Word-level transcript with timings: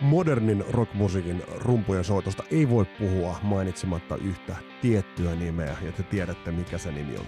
modernin 0.00 0.64
rockmusiikin 0.70 1.42
rumpujen 1.56 2.04
soitosta 2.04 2.42
ei 2.50 2.68
voi 2.68 2.84
puhua 2.84 3.38
mainitsematta 3.42 4.16
yhtä 4.16 4.56
tiettyä 4.82 5.34
nimeä, 5.34 5.76
ja 5.82 5.92
te 5.92 6.02
tiedätte 6.02 6.52
mikä 6.52 6.78
se 6.78 6.92
nimi 6.92 7.18
on. 7.18 7.26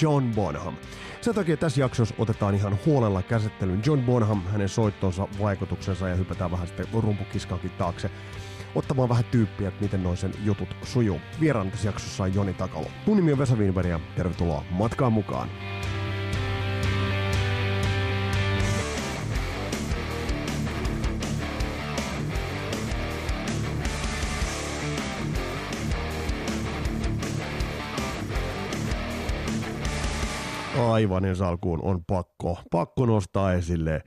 John 0.00 0.30
Bonham. 0.34 0.74
Sen 1.20 1.34
takia 1.34 1.56
tässä 1.56 1.80
jaksossa 1.80 2.14
otetaan 2.18 2.54
ihan 2.54 2.78
huolella 2.86 3.22
käsittelyyn 3.22 3.82
John 3.86 4.02
Bonham, 4.02 4.42
hänen 4.42 4.68
soittonsa, 4.68 5.28
vaikutuksensa 5.40 6.08
ja 6.08 6.14
hypätään 6.14 6.50
vähän 6.50 6.66
sitten 6.66 6.86
rumpukiskankin 6.92 7.70
taakse 7.70 8.10
ottamaan 8.74 9.08
vähän 9.08 9.24
tyyppiä, 9.24 9.68
että 9.68 9.82
miten 9.82 10.02
noin 10.02 10.16
sen 10.16 10.32
jutut 10.44 10.76
sujuu. 10.82 11.20
Vieraan 11.40 11.70
tässä 11.70 11.88
jaksossa 11.88 12.24
on 12.24 12.34
Joni 12.34 12.54
Takalo. 12.54 12.86
Mun 13.06 13.16
nimi 13.16 13.32
on 13.32 13.38
Vesa 13.38 13.56
Wienberg 13.56 13.88
ja 13.88 14.00
tervetuloa 14.16 14.64
matkaan 14.70 15.12
mukaan. 15.12 15.48
Aivan 30.96 31.24
ensi 31.24 31.44
alkuun 31.44 31.82
on 31.82 32.04
pakko, 32.04 32.58
pakko 32.70 33.06
nostaa 33.06 33.52
esille 33.52 34.02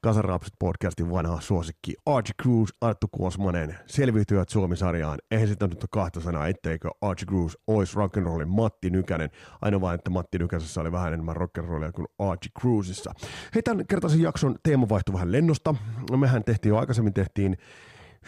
Kasarapset 0.00 0.54
podcastin 0.58 1.10
vanha 1.10 1.40
suosikki 1.40 1.94
Archie 2.06 2.34
Cruz, 2.42 2.70
Arttu 2.80 3.08
Kuosmanen, 3.12 3.76
selviytyvät 3.86 4.48
Suomi-sarjaan. 4.48 5.18
Eihän 5.30 5.48
sitä 5.48 5.66
nyt 5.66 5.84
kahta 5.90 6.20
sanaa, 6.20 6.48
etteikö 6.48 6.90
Archie 7.00 7.26
Cruz 7.26 7.54
olisi 7.66 7.96
rock'n'rollin 7.96 8.46
Matti 8.46 8.90
Nykänen. 8.90 9.30
Aina 9.62 9.80
vain, 9.80 9.94
että 9.94 10.10
Matti 10.10 10.38
Nykäsessä 10.38 10.80
oli 10.80 10.92
vähän 10.92 11.12
enemmän 11.12 11.36
rock'n'rollia 11.36 11.92
kuin 11.92 12.06
Archie 12.18 12.50
Cruzissa. 12.60 13.14
Hei, 13.54 13.62
tämän 13.62 13.86
kertaisen 13.86 14.20
jakson 14.20 14.56
teema 14.62 14.88
vaihtui 14.88 15.12
vähän 15.12 15.32
lennosta. 15.32 15.74
No, 16.10 16.16
mehän 16.16 16.44
tehtiin 16.44 16.70
jo 16.70 16.78
aikaisemmin, 16.78 17.14
tehtiin 17.14 17.56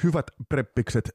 Hyvät 0.02 0.26
preppikset 0.48 1.10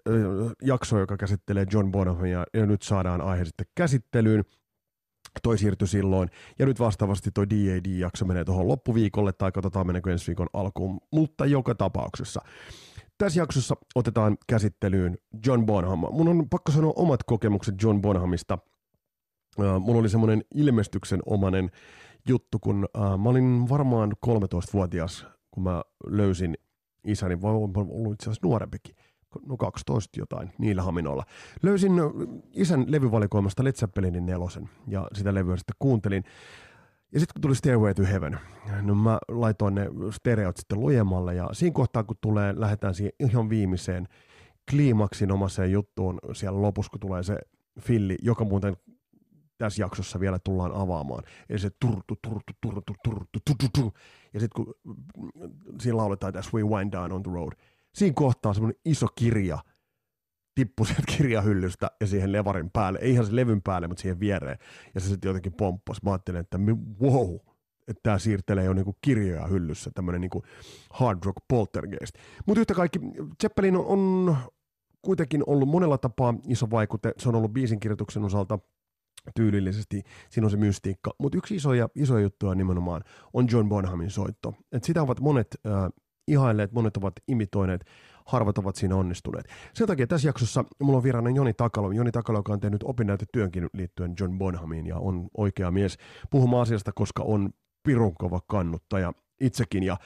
jakso, 0.62 1.00
joka 1.00 1.18
käsittelee 1.18 1.66
John 1.72 1.92
Bonhamia, 1.92 2.44
ja 2.54 2.66
nyt 2.66 2.82
saadaan 2.82 3.22
aihe 3.22 3.46
sitten 3.46 3.66
käsittelyyn 3.76 4.44
toi 5.44 5.58
siirtyi 5.58 5.88
silloin. 5.88 6.30
Ja 6.60 6.66
nyt 6.66 6.80
vastaavasti 6.80 7.32
toi 7.32 7.50
DAD-jakso 7.50 8.26
menee 8.26 8.46
tuohon 8.46 8.68
loppuviikolle, 8.68 9.34
tai 9.34 9.52
katsotaan 9.52 9.88
meneekö 9.88 10.12
ensi 10.12 10.28
viikon 10.28 10.48
alkuun, 10.54 11.00
mutta 11.12 11.46
joka 11.46 11.76
tapauksessa. 11.76 12.42
Tässä 13.18 13.40
jaksossa 13.40 13.76
otetaan 13.96 14.38
käsittelyyn 14.48 15.18
John 15.46 15.66
Bonham. 15.66 16.00
Mun 16.00 16.28
on 16.28 16.50
pakko 16.50 16.72
sanoa 16.72 16.94
omat 16.96 17.24
kokemukset 17.24 17.76
John 17.84 18.02
Bonhamista. 18.02 18.58
mulla 19.58 20.00
oli 20.00 20.10
semmoinen 20.10 20.44
ilmestyksen 20.56 21.20
omanen 21.26 21.72
juttu, 22.28 22.60
kun 22.60 22.88
mä 23.18 23.30
olin 23.30 23.70
varmaan 23.70 24.12
13-vuotias, 24.26 25.26
kun 25.52 25.64
mä 25.64 25.82
löysin 26.06 26.58
isäni, 27.04 27.42
vai 27.42 27.52
ollut 27.52 28.14
itse 28.14 28.24
asiassa 28.24 28.48
nuorempikin 28.48 28.96
no 29.46 29.58
12 29.58 30.20
jotain, 30.20 30.52
niillä 30.58 30.82
haminoilla. 30.82 31.24
Löysin 31.64 31.92
isän 32.54 32.86
levyvalikoimasta 32.88 33.64
Led 33.64 33.74
Zeppelinin 33.74 34.26
nelosen 34.26 34.70
ja 34.88 35.08
sitä 35.14 35.34
levyä 35.34 35.58
sitten 35.58 35.76
kuuntelin. 35.80 36.24
Ja 37.14 37.20
sitten 37.20 37.34
kun 37.34 37.42
tuli 37.42 37.56
Stairway 37.56 37.94
to 37.94 38.04
Heaven, 38.04 38.40
no 38.82 38.96
mä 38.96 39.20
laitoin 39.28 39.76
ne 39.76 39.88
stereot 40.12 40.58
sitten 40.58 40.80
lujemmalle 40.80 41.36
ja 41.36 41.50
siinä 41.52 41.74
kohtaa 41.74 42.04
kun 42.04 42.18
tulee, 42.22 42.54
lähdetään 42.58 42.94
siihen 42.94 43.14
ihan 43.20 43.50
viimeiseen 43.50 44.08
kliimaksin 44.70 45.32
omaseen 45.32 45.72
juttuun 45.72 46.20
siellä 46.34 46.62
lopussa, 46.62 46.90
kun 46.90 47.00
tulee 47.00 47.24
se 47.24 47.38
filli, 47.80 48.18
joka 48.22 48.46
muuten 48.46 48.78
tässä 49.58 49.82
jaksossa 49.82 50.20
vielä 50.20 50.40
tullaan 50.40 50.72
avaamaan. 50.76 51.24
Eli 51.50 51.60
se 51.60 51.70
turtu, 51.80 52.16
turtu, 52.22 52.54
turtu, 52.62 52.94
turtu, 53.04 53.26
turtu, 53.46 53.68
turtu. 53.74 53.94
Ja 54.34 54.40
sitten 54.40 54.66
kun 54.66 54.74
siinä 55.80 55.98
lauletaan, 55.98 56.38
as 56.38 56.54
we 56.54 56.64
wind 56.64 56.92
down 56.92 57.12
on 57.12 57.24
the 57.24 57.32
road– 57.32 57.52
siinä 57.94 58.14
kohtaa 58.16 58.54
semmoinen 58.54 58.82
iso 58.86 59.08
kirja 59.16 59.60
tippui 60.56 60.86
sieltä 60.86 61.04
kirjahyllystä 61.18 61.92
ja 62.02 62.08
siihen 62.08 62.32
levarin 62.32 62.70
päälle, 62.72 63.00
ei 63.02 63.12
ihan 63.12 63.26
se 63.26 63.36
levyn 63.36 63.62
päälle, 63.62 63.88
mutta 63.88 64.02
siihen 64.02 64.20
viereen. 64.20 64.58
Ja 64.96 65.02
se 65.02 65.08
sitten 65.08 65.30
jotenkin 65.30 65.54
pomppasi. 65.54 66.02
Mä 66.04 66.12
ajattelin, 66.12 66.40
että 66.40 66.58
wow, 67.02 67.36
että 67.88 68.00
tämä 68.04 68.20
siirtelee 68.20 68.64
jo 68.64 68.74
niinku 68.74 68.98
kirjoja 69.02 69.48
hyllyssä, 69.48 69.92
tämmöinen 69.96 70.22
niinku 70.22 70.44
hard 70.90 71.20
rock 71.26 71.38
poltergeist. 71.48 72.16
Mutta 72.46 72.62
yhtä 72.62 72.74
kaikki, 72.74 73.00
Zeppelin 73.42 73.76
on, 73.76 73.86
on 73.86 74.38
kuitenkin 75.02 75.44
ollut 75.48 75.70
monella 75.70 75.98
tapaa 75.98 76.34
iso 76.48 76.70
vaikute. 76.72 77.14
Se 77.18 77.30
on 77.30 77.36
ollut 77.36 77.54
biisin 77.54 77.80
kirjoituksen 77.80 78.24
osalta 78.24 78.60
tyylillisesti, 79.36 80.04
siinä 80.30 80.46
on 80.46 80.52
se 80.52 80.58
mystiikka. 80.58 81.12
Mutta 81.20 81.38
yksi 81.38 81.56
isoja, 81.56 81.90
isoja 81.96 82.24
juttuja 82.24 82.56
nimenomaan 82.56 83.02
on 83.34 83.48
John 83.52 83.70
Bonhamin 83.70 84.12
soitto. 84.12 84.54
Et 84.72 84.84
sitä 84.84 85.02
ovat 85.02 85.20
monet 85.20 85.48
äh, 85.66 85.74
ihailleet, 86.28 86.72
monet 86.72 86.98
ovat 86.98 87.14
imitoineet, 87.28 87.86
harvat 88.26 88.58
ovat 88.58 88.76
siinä 88.76 88.96
onnistuneet. 88.96 89.46
Sen 89.74 89.88
takia 89.88 90.08
tässä 90.08 90.28
jaksossa 90.28 90.66
mulla 90.80 90.98
on 90.98 91.04
vieraana 91.04 91.30
Joni 91.30 91.54
Takalo. 91.54 91.92
Joni 91.92 92.12
Takalo, 92.12 92.40
joka 92.40 92.54
on 92.54 92.60
tehnyt 92.60 92.84
opinnäytetyönkin 92.84 93.68
liittyen 93.74 94.14
John 94.20 94.38
Bonhamiin 94.38 94.88
ja 94.88 94.98
on 94.98 95.28
oikea 95.38 95.72
mies 95.72 95.98
puhumaan 96.30 96.62
asiasta, 96.62 96.92
koska 96.92 97.24
on 97.24 97.50
pirun 97.84 98.16
kova 98.16 98.40
kannuttaja 98.48 99.14
itsekin. 99.40 99.84
Ja 99.84 99.98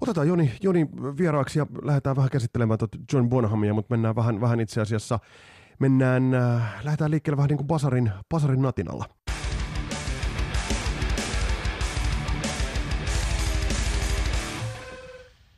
otetaan 0.00 0.28
Joni, 0.28 0.52
Joni 0.62 0.88
vieraaksi 1.18 1.58
ja 1.58 1.66
lähdetään 1.82 2.16
vähän 2.16 2.30
käsittelemään 2.30 2.78
tuota 2.78 2.98
John 3.12 3.28
Bonhamia, 3.28 3.74
mutta 3.74 3.94
mennään 3.94 4.16
vähän, 4.16 4.40
vähän 4.40 4.60
itse 4.60 4.80
asiassa, 4.80 5.18
mennään, 5.78 6.34
äh, 6.34 6.84
lähdetään 6.84 7.10
liikkeelle 7.10 7.36
vähän 7.36 7.48
niin 7.48 7.58
kuin 7.58 7.66
Basarin, 7.66 8.10
Basarin 8.30 8.62
natinalla. 8.62 9.04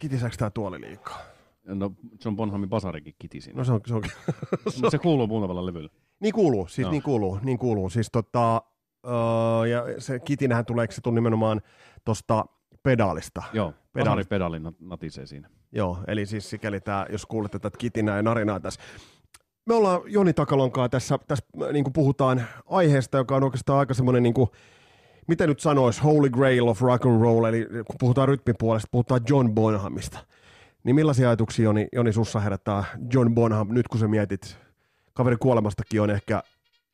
Kitisääkö 0.07 0.37
tämä 0.37 0.51
tuoli 0.51 0.81
liikaa? 0.81 1.19
No 1.65 1.93
John 2.25 2.37
Bonhamin 2.37 2.69
basarikin 2.69 3.15
kitisi. 3.19 3.53
No 3.53 3.65
se 3.65 3.73
on, 3.73 3.81
se 3.87 3.95
on. 3.95 4.03
se, 4.69 4.91
se 4.91 4.99
kuuluu 4.99 5.27
muutamalla 5.27 5.67
levyllä. 5.67 5.91
Niin 6.21 6.35
kuuluu, 6.35 6.67
siis 6.67 6.85
no. 6.85 6.91
niin 6.91 7.03
kuuluu, 7.03 7.39
niin 7.43 7.59
kuuluu. 7.59 7.91
Siis 7.91 8.09
tota, 8.13 8.63
uh, 9.07 9.65
ja 9.65 10.01
se 10.01 10.19
kitinähän 10.19 10.67
tulee, 10.67 10.87
se 10.91 11.01
nimenomaan 11.11 11.61
tuosta 12.05 12.47
pedaalista. 12.83 13.43
Joo, 13.53 13.75
pedaalista. 13.93 14.29
pedaali 14.29 14.61
natisee 14.81 15.27
siinä. 15.27 15.51
Joo, 15.73 15.99
eli 16.07 16.27
siis 16.27 16.51
sikäli 16.51 16.81
tämä, 16.81 17.07
jos 17.11 17.27
kuulette 17.27 17.59
tätä 17.59 17.79
kitinää 17.79 18.17
ja 18.17 18.23
narinaa 18.23 18.61
tässä. 18.61 18.81
Me 19.67 19.75
ollaan 19.75 20.01
Joni 20.07 20.33
Takalonkaan 20.33 20.91
tässä, 20.91 21.19
tässä 21.29 21.45
niin 21.73 21.85
kuin 21.85 21.93
puhutaan 21.93 22.43
aiheesta, 22.67 23.19
joka 23.19 23.37
on 23.37 23.45
oikeastaan 23.45 23.79
aika 23.79 23.95
semmoinen 23.95 24.23
niin 24.23 24.35
kuin, 24.35 24.51
mitä 25.27 25.47
nyt 25.47 25.61
sanoisi, 25.61 26.03
holy 26.03 26.31
grail 26.31 26.69
of 26.69 26.83
rock 26.83 27.07
and 27.07 27.21
roll, 27.23 27.45
eli 27.45 27.67
kun 27.87 27.97
puhutaan 27.99 28.29
rytmipuolesta, 28.29 28.89
puhutaan 28.91 29.21
John 29.29 29.55
Bonhamista. 29.55 30.19
Niin 30.85 30.95
millaisia 30.95 31.29
ajatuksia 31.29 31.65
Joni, 31.65 31.89
Joni 31.93 32.13
sussa 32.13 32.41
herättää 32.41 32.85
John 33.13 33.35
Bonham, 33.35 33.69
nyt 33.71 33.89
kun 33.89 34.01
sä 34.01 34.09
mietit, 34.09 34.59
kaverin 35.15 35.39
kuolemastakin 35.39 36.03
on 36.03 36.11
ehkä... 36.11 36.43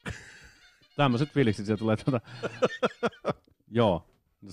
Tämmöiset 0.96 1.28
fiilikset 1.28 1.66
sieltä 1.66 1.78
tulee 1.78 1.96
tuota... 1.96 2.20
Joo, 3.70 4.06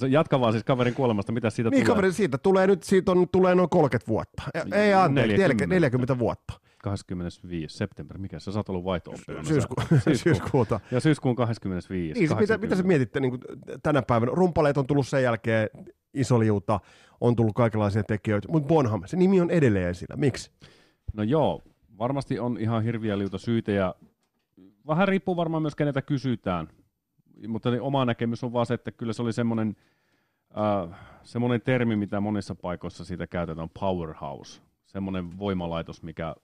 Jatka 0.10 0.40
vaan 0.40 0.54
siis 0.54 0.64
kaverin 0.64 0.94
kuolemasta, 0.94 1.32
mitä 1.32 1.50
siitä 1.50 1.70
niin, 1.70 1.84
tulee? 1.84 1.96
kaverin 1.96 2.14
siitä 2.14 2.38
tulee 2.38 2.68
nyt, 2.68 2.84
siitä 2.84 3.12
on, 3.12 3.30
tulee 3.32 3.56
noin 3.56 3.70
30 3.70 4.08
vuotta. 4.08 4.44
Ei 4.72 4.94
anteeksi, 4.94 5.38
40, 5.38 5.76
40 5.76 6.20
vuotta. 6.20 6.54
25. 6.82 7.78
september, 7.78 8.18
mikä 8.18 8.40
se, 8.40 8.52
sä 8.52 8.60
oot 8.60 8.70
ollut 8.70 8.84
vaihto 8.84 9.14
Syysku, 9.48 9.76
syyskuuta. 10.24 10.80
Ja 10.92 11.00
syyskuun 11.00 11.36
25. 11.36 12.20
Niin, 12.20 12.38
mitä, 12.38 12.58
mitä 12.58 12.76
sä 12.76 12.84
mietitte 12.84 13.20
niin 13.20 13.40
tänä 13.84 14.02
päivänä? 14.02 14.32
Rumpaleet 14.36 14.78
on 14.78 14.88
tullut 14.88 15.08
sen 15.08 15.24
jälkeen, 15.24 15.70
iso 16.14 16.40
liuta, 16.40 16.80
on 17.22 17.36
tullut 17.36 17.56
kaikenlaisia 17.56 18.04
tekijöitä, 18.04 18.48
mutta 18.52 18.68
Bonham, 18.68 19.02
se 19.06 19.18
nimi 19.18 19.42
on 19.42 19.52
edelleen 19.52 19.90
esillä. 19.90 20.16
Miksi? 20.16 20.52
No 21.14 21.24
joo, 21.24 21.62
varmasti 21.98 22.40
on 22.40 22.58
ihan 22.60 22.84
hirviä 22.84 23.18
liuta 23.18 23.38
syitä 23.38 23.72
ja 23.72 23.96
vähän 24.88 25.08
riippuu 25.08 25.36
varmaan 25.36 25.62
myös 25.64 25.76
kenetä 25.76 26.02
kysytään. 26.02 26.68
Mutta 27.48 27.72
niin 27.72 27.82
oma 27.82 28.06
näkemys 28.06 28.44
on 28.44 28.54
vaan 28.54 28.66
se, 28.66 28.74
että 28.74 28.92
kyllä 28.92 29.14
se 29.14 29.22
oli 29.22 29.34
semmoinen, 29.34 29.76
äh, 30.58 31.00
semmoinen 31.24 31.62
termi, 31.62 31.96
mitä 31.96 32.20
monissa 32.20 32.56
paikoissa 32.56 33.06
siitä 33.06 33.28
käytetään, 33.28 33.70
powerhouse. 33.80 34.62
Semmoinen 34.86 35.40
voimalaitos, 35.40 36.04
mikä 36.04 36.36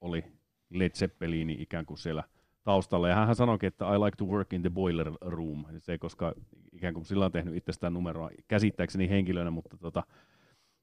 oli 0.00 0.24
Led 0.70 0.90
Zeppelini 0.90 1.56
ikään 1.60 1.86
kuin 1.86 1.98
siellä 1.98 2.24
taustalla. 2.64 3.08
Ja 3.08 3.14
hän 3.14 3.34
sanoikin, 3.34 3.66
että 3.66 3.94
I 3.94 3.98
like 3.98 4.16
to 4.16 4.24
work 4.24 4.52
in 4.52 4.62
the 4.62 4.70
boiler 4.70 5.12
room. 5.20 5.64
Se 5.78 5.98
koska 5.98 6.34
ikään 6.72 6.94
kuin 6.94 7.04
sillä 7.04 7.24
on 7.24 7.32
tehnyt 7.32 7.56
itsestään 7.56 7.92
numeroa 7.92 8.30
käsittääkseni 8.48 9.08
henkilönä, 9.08 9.50
mutta 9.50 9.76
tota, 9.76 10.02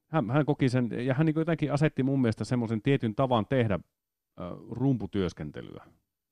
hän, 0.07 0.29
hän 0.29 0.45
koki 0.45 0.69
sen, 0.69 0.89
ja 1.05 1.13
hän 1.13 1.25
niin 1.25 1.39
jotenkin 1.39 1.73
asetti 1.73 2.03
mun 2.03 2.21
mielestä 2.21 2.43
semmoisen 2.43 2.81
tietyn 2.81 3.15
tavan 3.15 3.45
tehdä 3.45 3.73
äh, 3.73 4.51
rumputyöskentelyä. 4.69 5.85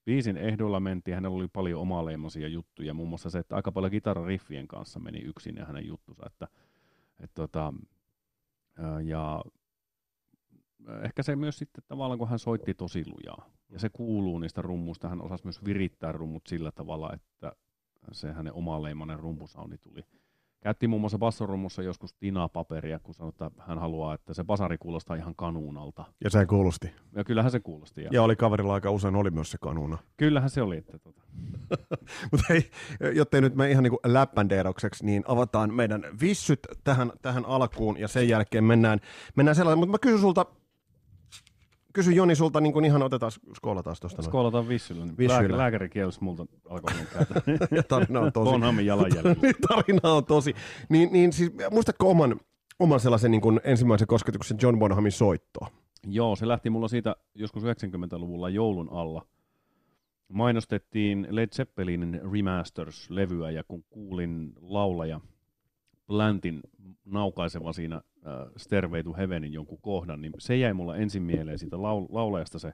Viisin 0.06 0.38
ehdoilla 0.38 0.80
mentiin, 0.80 1.16
hänellä 1.16 1.38
oli 1.38 1.48
paljon 1.48 1.82
omaleimaisia 1.82 2.48
juttuja, 2.48 2.94
muun 2.94 3.10
muassa 3.10 3.30
se, 3.30 3.40
että 3.40 3.56
aika 3.56 3.72
paljon 3.72 3.92
kitarariffien 3.92 4.68
kanssa 4.68 5.00
meni 5.00 5.20
yksin 5.20 5.56
ja 5.56 5.66
hänen 5.66 5.88
juttunsa, 5.88 6.24
että, 6.26 6.48
että 7.20 7.36
tota, 7.36 7.74
ja 9.04 9.42
ehkä 11.04 11.24
se 11.24 11.36
myös 11.36 11.58
sitten 11.58 11.84
tavallaan, 11.88 12.20
kun 12.20 12.30
hän 12.30 12.40
soitti 12.40 12.74
tosi 12.74 13.04
lujaa, 13.08 13.50
ja 13.70 13.80
se 13.80 13.90
kuuluu 13.90 14.40
niistä 14.40 14.62
rummuista, 14.62 15.10
hän 15.10 15.22
osasi 15.22 15.44
myös 15.44 15.66
virittää 15.66 16.12
rummut 16.12 16.48
sillä 16.48 16.72
tavalla, 16.72 17.14
että 17.14 17.52
se 18.12 18.32
hänen 18.32 18.54
omaleimainen 18.54 19.20
rumpusauni 19.20 19.78
tuli 19.78 20.04
Käytti 20.66 20.88
muun 20.88 21.02
muassa 21.02 21.18
bassorummussa 21.18 21.84
joskus 21.84 22.14
tinapaperia, 22.14 23.00
kun 23.00 23.14
sanoi, 23.14 23.30
että 23.30 23.52
hän 23.60 23.80
haluaa, 23.80 24.14
että 24.14 24.34
se 24.34 24.44
basari 24.44 24.78
kuulostaa 24.78 25.16
ihan 25.16 25.36
kanuunalta. 25.36 26.06
Ja 26.24 26.30
se 26.30 26.46
kuulosti. 26.46 26.92
Ja 27.16 27.24
kyllähän 27.24 27.52
se 27.52 27.60
kuulosti. 27.60 28.04
Ja, 28.04 28.10
ja 28.14 28.24
oli 28.24 28.36
kaverilla 28.36 28.74
aika 28.74 28.92
usein 28.92 29.16
oli 29.16 29.30
myös 29.30 29.52
se 29.52 29.58
kanuuna. 29.62 29.98
Kyllähän 30.18 30.50
se 30.50 30.62
oli. 30.62 30.78
Että 30.78 31.00
tota. 31.00 31.22
Mutta 32.32 32.46
hei, 32.50 32.70
jottei 33.16 33.42
nyt 33.42 33.56
me 33.56 33.72
ihan 33.72 33.84
niin 33.84 33.94
läppändeerokseksi, 34.06 35.06
niin 35.06 35.24
avataan 35.28 35.74
meidän 35.74 36.06
vissyt 36.22 36.60
tähän, 36.84 37.12
tähän 37.22 37.46
alkuun 37.46 38.00
ja 38.00 38.08
sen 38.08 38.30
jälkeen 38.30 38.64
mennään, 38.64 39.00
mennään 39.36 39.56
sellainen. 39.56 39.80
Mutta 39.80 39.92
mä 39.92 40.00
kysyn 40.00 40.20
sulta, 40.20 40.46
Kysy 41.96 42.12
Joni 42.12 42.36
sulta, 42.36 42.62
niin 42.62 42.74
kuin 42.74 42.86
ihan 42.86 43.04
otetaan 43.04 43.32
skoolataan 43.56 43.96
tuosta. 44.02 44.22
Skoolataan 44.22 44.68
vissyllä. 44.68 45.06
Niin 45.06 45.18
vissyllä. 45.18 45.58
Lääkäri 45.58 45.90
kielsi 45.90 46.24
multa 46.24 46.46
alkoholin 46.70 47.08
tarina 47.88 48.20
on 48.20 48.34
tosi. 48.34 48.52
Bonhamin 48.52 48.86
jalanjälki. 48.86 49.54
tarina 49.68 50.14
on 50.14 50.26
tosi. 50.26 50.56
Niin, 50.90 51.14
niin 51.14 51.34
siis, 51.34 51.52
muistatko 51.72 52.10
oman, 52.10 52.40
oman 52.80 53.00
sellaisen 53.00 53.32
niin 53.32 53.42
kuin 53.42 53.60
ensimmäisen 53.64 54.08
kosketuksen 54.08 54.58
John 54.62 54.80
Bonhamin 54.80 55.12
soittoa? 55.12 55.68
Joo, 56.08 56.36
se 56.36 56.48
lähti 56.48 56.70
mulla 56.70 56.88
siitä 56.88 57.16
joskus 57.36 57.64
90-luvulla 57.64 58.50
joulun 58.50 58.90
alla. 58.92 59.26
Mainostettiin 60.28 61.28
Led 61.30 61.50
Zeppelinin 61.50 62.22
Remasters-levyä 62.24 63.52
ja 63.52 63.64
kun 63.68 63.84
kuulin 63.90 64.54
laulaja 64.62 65.20
Plantin 66.08 66.62
naukaiseva 67.06 67.74
siinä 67.74 67.96
äh, 67.96 68.02
Stairway 68.58 69.04
to 69.04 69.14
Heavenin 69.14 69.54
jonkun 69.54 69.82
kohdan, 69.82 70.22
niin 70.22 70.34
se 70.38 70.58
jäi 70.58 70.74
mulla 70.74 70.96
ensin 70.96 71.24
mieleen 71.24 71.60
siitä 71.60 71.76
laul- 71.76 72.08
laulajasta 72.10 72.60
se, 72.60 72.74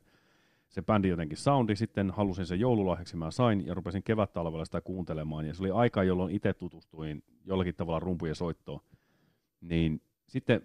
se 0.70 0.82
bändi 0.82 1.08
jotenkin 1.08 1.38
soundi, 1.38 1.76
sitten 1.76 2.12
halusin 2.12 2.46
sen 2.46 2.60
joululahjaksi, 2.60 3.18
mä 3.18 3.32
sain 3.32 3.66
ja 3.66 3.74
rupesin 3.74 4.04
kevät-talvella 4.04 4.66
sitä 4.66 4.82
kuuntelemaan, 4.82 5.46
ja 5.46 5.54
se 5.54 5.64
oli 5.64 5.72
aika, 5.72 6.04
jolloin 6.04 6.36
itse 6.36 6.54
tutustuin 6.54 7.24
jollakin 7.46 7.76
tavalla 7.76 8.00
rumpujen 8.00 8.36
soittoon, 8.36 8.80
niin 9.62 10.02
sitten 10.28 10.62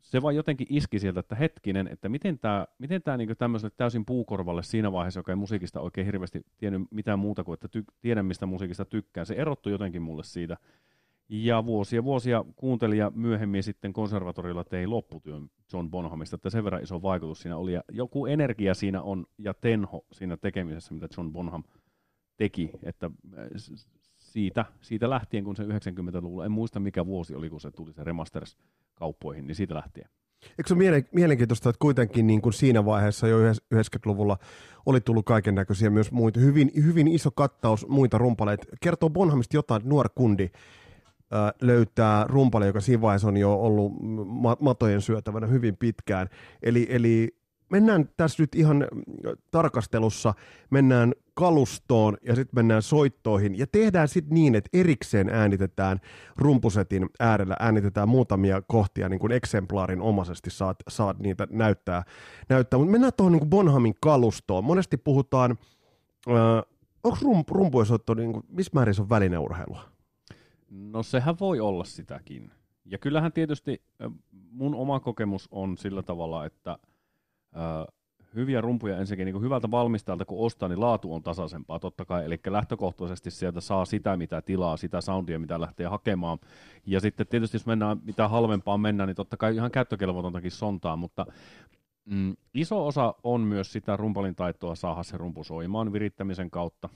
se 0.00 0.22
vaan 0.22 0.36
jotenkin 0.36 0.66
iski 0.70 0.98
sieltä, 0.98 1.20
että 1.20 1.34
hetkinen, 1.34 1.88
että 1.88 2.08
miten 2.08 2.38
tämä 2.38 2.66
miten 2.78 3.02
tää 3.02 3.16
niinku 3.16 3.34
tämmöiselle 3.34 3.74
täysin 3.76 4.04
puukorvalle 4.04 4.62
siinä 4.62 4.92
vaiheessa, 4.92 5.20
joka 5.20 5.32
ei 5.32 5.36
musiikista 5.36 5.80
oikein 5.80 6.04
hirveästi 6.04 6.46
tiennyt 6.58 6.82
mitään 6.90 7.18
muuta 7.18 7.44
kuin, 7.44 7.54
että 7.54 7.68
ty- 7.78 7.94
tiedän 8.00 8.26
mistä 8.26 8.46
musiikista 8.46 8.84
tykkään, 8.84 9.26
se 9.26 9.34
erottui 9.34 9.72
jotenkin 9.72 10.02
mulle 10.02 10.24
siitä, 10.24 10.56
ja 11.28 11.66
vuosia 11.66 12.04
vuosia 12.04 12.44
kuuntelin 12.56 12.98
ja 12.98 13.12
myöhemmin 13.14 13.62
sitten 13.62 13.92
konservatorilla 13.92 14.64
tein 14.64 14.90
lopputyön 14.90 15.48
John 15.72 15.90
Bonhamista, 15.90 16.34
että 16.34 16.50
sen 16.50 16.64
verran 16.64 16.82
iso 16.82 17.02
vaikutus 17.02 17.40
siinä 17.40 17.56
oli. 17.56 17.72
Ja 17.72 17.82
joku 17.92 18.26
energia 18.26 18.74
siinä 18.74 19.02
on 19.02 19.26
ja 19.38 19.54
tenho 19.54 20.04
siinä 20.12 20.36
tekemisessä, 20.36 20.94
mitä 20.94 21.08
John 21.16 21.32
Bonham 21.32 21.62
teki, 22.36 22.70
että 22.82 23.10
äh, 23.38 23.46
siitä, 24.18 24.64
siitä 24.80 25.10
lähtien, 25.10 25.44
kun 25.44 25.56
se 25.56 25.62
90-luvulla, 25.62 26.44
en 26.44 26.52
muista 26.52 26.80
mikä 26.80 27.06
vuosi 27.06 27.34
oli, 27.34 27.50
kun 27.50 27.60
se 27.60 27.70
tuli 27.70 27.92
se 27.92 28.04
remasters 28.04 28.58
kauppoihin, 28.94 29.46
niin 29.46 29.54
siitä 29.54 29.74
lähtien. 29.74 30.08
Eikö 30.42 30.68
se 30.68 30.74
ole 30.74 31.04
mielenkiintoista, 31.12 31.70
että 31.70 31.80
kuitenkin 31.80 32.26
niin 32.26 32.42
kuin 32.42 32.52
siinä 32.52 32.84
vaiheessa 32.84 33.28
jo 33.28 33.38
90-luvulla 33.52 34.38
oli 34.86 35.00
tullut 35.00 35.26
kaiken 35.26 35.54
näköisiä 35.54 35.90
myös 35.90 36.12
muita, 36.12 36.40
hyvin, 36.40 36.70
hyvin 36.76 37.08
iso 37.08 37.30
kattaus 37.30 37.88
muita 37.88 38.18
rumpaleita. 38.18 38.64
Kertoo 38.80 39.10
Bonhamista 39.10 39.56
jotain, 39.56 39.82
nuori 39.84 40.08
kundi, 40.14 40.50
löytää 41.60 42.24
rumpali, 42.28 42.66
joka 42.66 42.80
siinä 42.80 43.00
vaiheessa 43.00 43.28
on 43.28 43.36
jo 43.36 43.54
ollut 43.54 43.92
matojen 44.60 45.00
syötävänä 45.00 45.46
hyvin 45.46 45.76
pitkään. 45.76 46.28
Eli, 46.62 46.86
eli 46.90 47.36
mennään 47.70 48.08
tässä 48.16 48.42
nyt 48.42 48.54
ihan 48.54 48.86
tarkastelussa, 49.50 50.34
mennään 50.70 51.12
kalustoon 51.34 52.16
ja 52.22 52.34
sitten 52.34 52.58
mennään 52.58 52.82
soittoihin 52.82 53.58
ja 53.58 53.66
tehdään 53.66 54.08
sitten 54.08 54.34
niin, 54.34 54.54
että 54.54 54.70
erikseen 54.72 55.28
äänitetään 55.28 56.00
rumpusetin 56.36 57.08
äärellä, 57.20 57.56
äänitetään 57.60 58.08
muutamia 58.08 58.62
kohtia 58.62 59.08
niin 59.08 59.20
kuin 59.20 59.32
eksemplaarin 59.32 60.00
omaisesti 60.00 60.50
saat, 60.50 60.76
saat 60.88 61.18
niitä 61.18 61.46
näyttää. 61.50 62.02
näyttää. 62.48 62.78
Mutta 62.78 62.92
mennään 62.92 63.12
tuohon 63.16 63.32
niin 63.32 63.50
Bonhamin 63.50 63.94
kalustoon. 64.00 64.64
Monesti 64.64 64.96
puhutaan, 64.96 65.58
äh, 66.30 66.36
onko 67.04 67.18
rump, 67.22 67.50
rumpujen 67.50 67.86
soitto, 67.86 68.14
niin 68.14 68.32
kuin, 68.32 68.44
missä 68.48 68.70
määrin 68.74 68.94
se 68.94 69.02
on 69.02 69.08
välineurheilua? 69.08 69.95
No 70.70 71.02
sehän 71.02 71.38
voi 71.40 71.60
olla 71.60 71.84
sitäkin. 71.84 72.50
Ja 72.84 72.98
kyllähän 72.98 73.32
tietysti 73.32 73.82
mun 74.50 74.74
oma 74.74 75.00
kokemus 75.00 75.48
on 75.50 75.78
sillä 75.78 76.02
tavalla, 76.02 76.46
että 76.46 76.70
äh, 77.56 77.96
hyviä 78.34 78.60
rumpuja 78.60 78.98
ensinnäkin 78.98 79.34
niin 79.34 79.42
hyvältä 79.42 79.70
valmistajalta 79.70 80.24
kun 80.24 80.46
ostaa, 80.46 80.68
niin 80.68 80.80
laatu 80.80 81.14
on 81.14 81.22
tasaisempaa 81.22 81.78
totta 81.78 82.04
kai. 82.04 82.24
Eli 82.24 82.40
lähtökohtaisesti 82.46 83.30
sieltä 83.30 83.60
saa 83.60 83.84
sitä, 83.84 84.16
mitä 84.16 84.42
tilaa, 84.42 84.76
sitä 84.76 85.00
soundia, 85.00 85.38
mitä 85.38 85.60
lähtee 85.60 85.86
hakemaan. 85.86 86.38
Ja 86.86 87.00
sitten 87.00 87.26
tietysti 87.26 87.54
jos 87.56 87.66
mennään 87.66 87.98
mitä 88.04 88.28
halvempaan 88.28 88.80
mennään, 88.80 89.06
niin 89.06 89.16
totta 89.16 89.36
kai 89.36 89.54
ihan 89.54 89.70
käyttökelvotontakin 89.70 90.50
sontaa, 90.50 90.96
mutta 90.96 91.26
mm, 92.04 92.36
iso 92.54 92.86
osa 92.86 93.14
on 93.22 93.40
myös 93.40 93.72
sitä 93.72 93.96
rumpalin 93.96 94.34
taitoa 94.34 94.74
saada 94.74 95.02
se 95.02 95.16
rumpu 95.16 95.44
soimaan 95.44 95.92
virittämisen 95.92 96.50
kautta. 96.50 96.88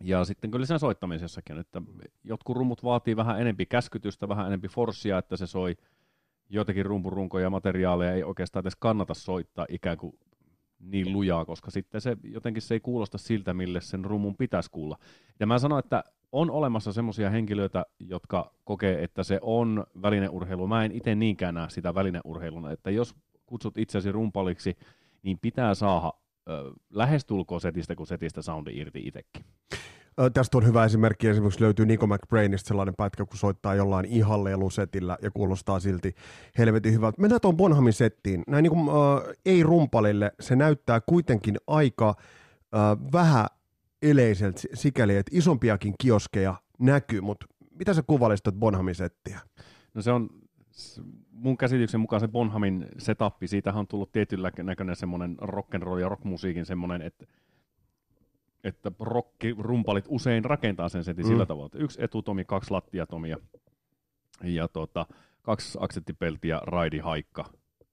Ja 0.00 0.24
sitten 0.24 0.50
kyllä 0.50 0.66
sen 0.66 0.78
soittamisessakin, 0.78 1.58
että 1.58 1.82
jotkut 2.24 2.56
rummut 2.56 2.84
vaatii 2.84 3.16
vähän 3.16 3.40
enempi 3.40 3.66
käskytystä, 3.66 4.28
vähän 4.28 4.46
enempi 4.46 4.68
forssia, 4.68 5.18
että 5.18 5.36
se 5.36 5.46
soi 5.46 5.76
joitakin 6.48 6.86
rumpurunkoja 6.86 7.42
ja 7.42 7.50
materiaaleja 7.50 8.12
ei 8.12 8.24
oikeastaan 8.24 8.62
edes 8.62 8.76
kannata 8.76 9.14
soittaa 9.14 9.66
ikään 9.68 9.98
kuin 9.98 10.18
niin 10.78 11.12
lujaa, 11.12 11.44
koska 11.44 11.70
sitten 11.70 12.00
se 12.00 12.16
jotenkin 12.22 12.62
se 12.62 12.74
ei 12.74 12.80
kuulosta 12.80 13.18
siltä, 13.18 13.54
mille 13.54 13.80
sen 13.80 14.04
rummun 14.04 14.36
pitäisi 14.36 14.70
kuulla. 14.70 14.98
Ja 15.40 15.46
mä 15.46 15.58
sanoin, 15.58 15.78
että 15.78 16.04
on 16.32 16.50
olemassa 16.50 16.92
semmoisia 16.92 17.30
henkilöitä, 17.30 17.86
jotka 18.00 18.54
kokee, 18.64 19.04
että 19.04 19.22
se 19.22 19.38
on 19.42 19.86
välineurheilu. 20.02 20.66
Mä 20.66 20.84
en 20.84 20.92
itse 20.92 21.14
niinkään 21.14 21.54
näe 21.54 21.70
sitä 21.70 21.94
välineurheiluna, 21.94 22.72
että 22.72 22.90
jos 22.90 23.14
kutsut 23.46 23.78
itsesi 23.78 24.12
rumpaliksi, 24.12 24.76
niin 25.22 25.38
pitää 25.38 25.74
saada 25.74 26.12
lähestulkoon 26.90 27.60
setistä 27.60 27.94
kuin 27.94 28.06
setistä 28.06 28.42
soundi 28.42 28.70
irti 28.78 29.02
itsekin. 29.06 29.44
Tästä 30.34 30.58
on 30.58 30.66
hyvä 30.66 30.84
esimerkki, 30.84 31.28
esimerkiksi 31.28 31.60
löytyy 31.60 31.86
Nico 31.86 32.06
McBrainista 32.06 32.68
sellainen 32.68 32.94
pätkä, 32.94 33.24
kun 33.24 33.38
soittaa 33.38 33.74
jollain 33.74 34.04
ihan 34.04 34.44
lelusetillä 34.44 35.18
ja 35.22 35.30
kuulostaa 35.30 35.80
silti 35.80 36.14
helvetin 36.58 36.92
hyvältä. 36.92 37.20
Mennään 37.20 37.40
tuon 37.40 37.56
Bonhamin 37.56 37.92
settiin. 37.92 38.42
Näin 38.46 38.62
niin 38.62 38.70
kuin, 38.70 38.88
äh, 38.88 39.34
ei 39.46 39.62
rumpalille, 39.62 40.32
se 40.40 40.56
näyttää 40.56 41.00
kuitenkin 41.00 41.56
aika 41.66 42.08
äh, 42.08 43.12
vähän 43.12 43.46
eleiseltä 44.02 44.60
sikäli, 44.74 45.16
että 45.16 45.30
isompiakin 45.34 45.94
kioskeja 46.00 46.54
näkyy, 46.78 47.20
mutta 47.20 47.46
mitä 47.78 47.94
sä 47.94 48.02
kuvailisit 48.06 48.44
Bonhamin 48.58 48.94
settiä? 48.94 49.40
No 49.94 50.02
se 50.02 50.12
on 50.12 50.28
mun 51.30 51.56
käsityksen 51.56 52.00
mukaan 52.00 52.20
se 52.20 52.28
Bonhamin 52.28 52.86
setup, 52.98 53.34
siitä 53.44 53.72
on 53.72 53.86
tullut 53.86 54.12
tietyllä 54.12 54.50
näköinen 54.62 54.96
semmoinen 54.96 55.36
rock'n'roll 55.42 55.98
ja 56.00 56.08
rockmusiikin 56.08 56.66
semmoinen, 56.66 57.02
että 57.02 57.26
että 58.64 58.92
rock-rumpalit 59.00 60.04
usein 60.08 60.44
rakentaa 60.44 60.88
sen 60.88 61.04
setin 61.04 61.24
mm. 61.24 61.28
sillä 61.28 61.46
tavalla, 61.46 61.66
että 61.66 61.78
yksi 61.78 62.04
etutomi, 62.04 62.44
kaksi 62.44 62.70
lattiatomia 62.70 63.36
ja 64.44 64.68
tota, 64.68 65.06
kaksi 65.42 65.78
aksettipeltiä, 65.80 66.60
raidi, 66.62 66.98
haikka 66.98 67.44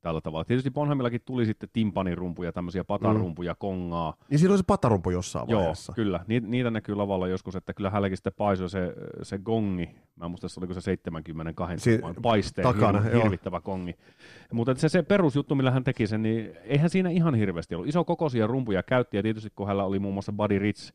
tällä 0.04 0.22
tavalla. 0.22 0.46
Tietysti 0.46 0.72
Bonhamillakin 0.72 1.22
tuli 1.26 1.46
sitten 1.46 1.70
timpanirumpuja, 1.74 2.52
tämmöisiä 2.52 2.84
patarumpuja, 2.84 3.54
mm. 3.54 3.58
kongaa. 3.60 4.14
Niin 4.30 4.40
siinä 4.40 4.52
oli 4.52 4.58
se 4.58 4.64
patarumpu 4.68 5.10
jossain 5.10 5.50
Joo, 5.50 5.60
vaiheessa. 5.60 5.94
kyllä. 5.94 6.26
Ni, 6.28 6.40
niitä 6.40 6.72
näkyy 6.72 6.96
lavalla 6.96 7.28
joskus, 7.28 7.56
että 7.56 7.74
kyllä 7.74 7.90
hänelläkin 7.90 8.18
sitten 8.18 8.34
paisoi 8.38 8.70
se, 8.70 8.94
se 9.22 9.38
gongi. 9.38 9.90
Mä 10.16 10.26
en 10.26 10.32
muista, 10.32 10.50
se 10.50 10.60
oliko 10.60 10.74
se 10.74 10.82
72 10.82 11.78
si- 11.80 12.00
paisteen 12.22 12.68
takana, 12.68 13.00
hir- 13.00 13.16
hirvittävä 13.16 13.62
kongi. 13.62 13.96
Mutta 14.54 14.76
se, 14.76 14.90
se 14.90 15.04
perusjuttu, 15.04 15.56
millä 15.56 15.72
hän 15.72 15.84
teki 15.84 16.08
sen, 16.08 16.24
niin 16.24 16.52
eihän 16.64 16.90
siinä 16.90 17.10
ihan 17.10 17.36
hirveästi 17.36 17.76
ollut. 17.76 17.90
Iso 17.90 18.04
kokoisia 18.04 18.48
rumpuja 18.48 18.84
käytti, 18.84 19.18
ja 19.18 19.24
tietysti 19.24 19.52
kun 19.56 19.68
hänellä 19.68 19.84
oli 19.86 20.00
muun 20.00 20.14
muassa 20.14 20.34
Buddy 20.34 20.60
Rich, 20.60 20.94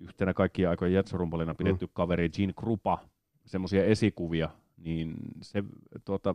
yhtenä 0.00 0.34
kaikkia 0.34 0.70
aikojen 0.70 0.94
jetsorumpalina 0.94 1.54
pidetty 1.54 1.86
mm. 1.86 1.90
kaveri 1.92 2.28
Gene 2.28 2.52
Krupa, 2.52 2.98
semmoisia 3.44 3.84
esikuvia, 3.84 4.48
niin 4.76 5.14
se 5.42 5.64
tuota, 6.04 6.34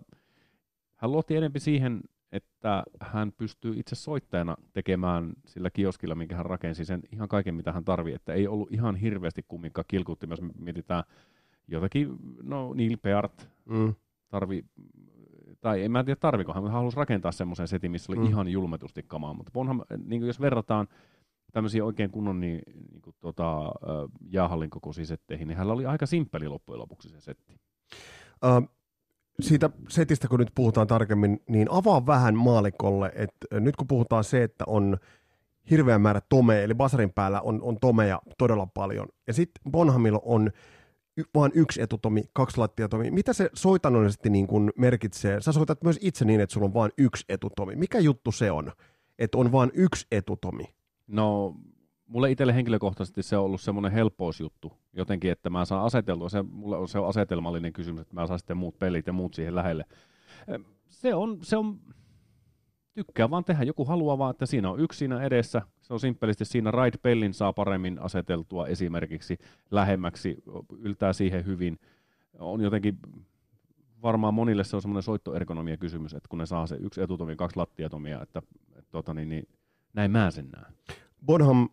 hän 0.99 1.11
luotti 1.11 1.35
enemmän 1.35 1.61
siihen, 1.61 2.01
että 2.31 2.83
hän 3.01 3.31
pystyy 3.31 3.73
itse 3.79 3.95
soittajana 3.95 4.57
tekemään 4.73 5.33
sillä 5.45 5.69
kioskilla, 5.69 6.15
minkä 6.15 6.35
hän 6.35 6.45
rakensi, 6.45 6.85
sen 6.85 7.01
ihan 7.11 7.27
kaiken, 7.27 7.55
mitä 7.55 7.71
hän 7.71 7.85
tarvii. 7.85 8.13
Että 8.13 8.33
ei 8.33 8.47
ollut 8.47 8.71
ihan 8.71 8.95
hirveästi 8.95 9.45
kumminkaan 9.47 9.85
kilkutti, 9.87 10.27
jos 10.29 10.41
mietitään 10.59 11.03
jotakin, 11.67 12.17
no 12.43 12.73
Neil 12.73 12.97
Peart 13.01 13.49
mm. 13.65 13.95
tarvi, 14.29 14.65
tai 15.61 15.83
en 15.83 15.91
mä 15.91 16.03
tiedä 16.03 16.19
tarviko, 16.19 16.53
hän 16.53 16.71
halusi 16.71 16.97
rakentaa 16.97 17.31
semmoisen 17.31 17.67
setin, 17.67 17.91
missä 17.91 18.11
oli 18.11 18.19
mm. 18.19 18.27
ihan 18.27 18.47
julmetusti 18.47 19.03
kamaa, 19.07 19.33
mutta 19.33 19.51
Bonham, 19.51 19.81
niin 20.05 20.27
jos 20.27 20.41
verrataan 20.41 20.87
tämmöisiä 21.51 21.85
oikein 21.85 22.11
kunnon 22.11 22.39
niin, 22.39 22.61
niin 22.91 23.01
kuin, 23.01 23.15
tota, 23.19 23.71
jäähallin 24.29 24.69
kokoisiin 24.69 25.07
setteihin, 25.07 25.47
niin 25.47 25.57
hänellä 25.57 25.73
oli 25.73 25.85
aika 25.85 26.05
simppeli 26.05 26.47
loppujen 26.47 26.79
lopuksi 26.79 27.09
se 27.09 27.21
setti. 27.21 27.53
Uh, 28.45 28.78
siitä 29.39 29.69
setistä, 29.89 30.27
kun 30.27 30.39
nyt 30.39 30.51
puhutaan 30.55 30.87
tarkemmin, 30.87 31.41
niin 31.49 31.67
avaa 31.71 32.05
vähän 32.05 32.35
maalikolle, 32.35 33.11
että 33.15 33.59
nyt 33.59 33.75
kun 33.75 33.87
puhutaan 33.87 34.23
se, 34.23 34.43
että 34.43 34.63
on 34.67 34.97
hirveän 35.69 36.01
määrä 36.01 36.21
tomeja, 36.29 36.63
eli 36.63 36.75
basarin 36.75 37.13
päällä 37.13 37.41
on, 37.41 37.61
on 37.61 37.77
tomeja 37.79 38.21
todella 38.37 38.65
paljon, 38.65 39.07
ja 39.27 39.33
sitten 39.33 39.71
Bonhamilla 39.71 40.19
on 40.23 40.51
y- 41.17 41.23
vaan 41.35 41.51
yksi 41.53 41.81
etutomi, 41.81 42.23
kaksi 42.33 42.57
lattiatomi. 42.57 43.11
Mitä 43.11 43.33
se 43.33 43.49
soitanollisesti 43.53 44.29
niin 44.29 44.47
kuin 44.47 44.71
merkitsee? 44.77 45.41
Sä 45.41 45.51
soitat 45.51 45.83
myös 45.83 45.99
itse 46.01 46.25
niin, 46.25 46.41
että 46.41 46.53
sulla 46.53 46.65
on 46.65 46.73
vain 46.73 46.91
yksi 46.97 47.25
etutomi. 47.29 47.75
Mikä 47.75 47.99
juttu 47.99 48.31
se 48.31 48.51
on, 48.51 48.71
että 49.19 49.37
on 49.37 49.51
vain 49.51 49.71
yksi 49.73 50.07
etutomi? 50.11 50.63
No, 51.07 51.55
mulle 52.09 52.31
itselle 52.31 52.55
henkilökohtaisesti 52.55 53.23
se 53.23 53.37
on 53.37 53.45
ollut 53.45 53.61
semmoinen 53.61 53.91
helppousjuttu 53.91 54.73
jotenkin, 54.93 55.31
että 55.31 55.49
mä 55.49 55.65
saan 55.65 55.85
aseteltua, 55.85 56.29
se, 56.29 56.41
mulle 56.41 56.77
on, 56.77 56.87
se 56.87 56.99
on 56.99 57.07
asetelmallinen 57.07 57.73
kysymys, 57.73 58.01
että 58.01 58.15
mä 58.15 58.27
saan 58.27 58.39
sitten 58.39 58.57
muut 58.57 58.79
pelit 58.79 59.07
ja 59.07 59.13
muut 59.13 59.33
siihen 59.33 59.55
lähelle. 59.55 59.85
Se 60.87 61.15
on, 61.15 61.37
se 61.41 61.57
on, 61.57 61.79
tykkää 62.93 63.29
vaan 63.29 63.43
tehdä, 63.43 63.63
joku 63.63 63.85
haluaa 63.85 64.17
vaan, 64.17 64.31
että 64.31 64.45
siinä 64.45 64.69
on 64.69 64.79
yksi 64.79 64.97
siinä 64.97 65.21
edessä, 65.21 65.61
se 65.81 65.93
on 65.93 65.99
simppelisti 65.99 66.45
siinä 66.45 66.71
ride-pellin 66.71 67.33
saa 67.33 67.53
paremmin 67.53 67.99
aseteltua 67.99 68.67
esimerkiksi 68.67 69.37
lähemmäksi, 69.71 70.37
yltää 70.79 71.13
siihen 71.13 71.45
hyvin, 71.45 71.79
on 72.39 72.61
jotenkin 72.61 72.99
varmaan 74.01 74.33
monille 74.33 74.63
se 74.63 74.75
on 74.75 74.81
semmoinen 74.81 75.03
soittoergonomia 75.03 75.77
kysymys, 75.77 76.13
että 76.13 76.29
kun 76.29 76.39
ne 76.39 76.45
saa 76.45 76.67
se 76.67 76.75
yksi 76.75 77.01
etutomi, 77.01 77.35
kaksi 77.35 77.57
lattiatomia, 77.57 78.21
että, 78.21 78.41
että 78.69 78.91
tota, 78.91 79.13
niin, 79.13 79.29
niin, 79.29 79.47
näin 79.93 80.11
mä 80.11 80.31
sen 80.31 80.49
näen. 80.49 80.73
Bonham, 81.25 81.69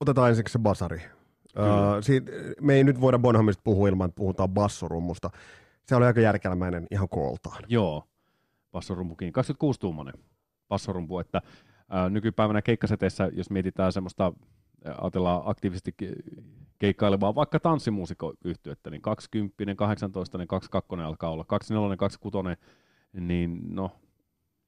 otetaan 0.00 0.30
ensiksi 0.30 0.52
se 0.52 0.58
basari. 0.58 1.00
Uh, 1.58 2.02
siitä, 2.02 2.32
me 2.60 2.74
ei 2.74 2.84
nyt 2.84 3.00
voida 3.00 3.18
Bonhamista 3.18 3.60
puhua 3.64 3.88
ilman, 3.88 4.08
että 4.08 4.16
puhutaan 4.16 4.48
bassorummusta. 4.48 5.30
Se 5.86 5.96
oli 5.96 6.04
aika 6.04 6.20
järkelmäinen 6.20 6.86
ihan 6.90 7.08
kooltaan. 7.08 7.64
Joo, 7.68 8.08
bassorumpukin. 8.72 9.32
26-tuumainen 9.38 10.20
bassorumpu, 10.68 11.18
että 11.18 11.42
ää, 11.88 12.10
nykypäivänä 12.10 12.62
keikkaseteissä, 12.62 13.30
jos 13.32 13.50
mietitään 13.50 13.92
semmoista, 13.92 14.32
ajatellaan 14.98 15.42
aktiivisesti 15.44 15.94
keikkailevaa 16.78 17.34
vaikka 17.34 17.60
tanssimuusikoyhtyettä, 17.60 18.90
niin 18.90 19.02
20, 19.02 19.74
18, 19.76 20.38
22 20.46 21.06
alkaa 21.06 21.30
olla, 21.30 21.44
24, 21.44 21.96
26, 21.96 22.60
niin 23.12 23.60
no, 23.74 23.90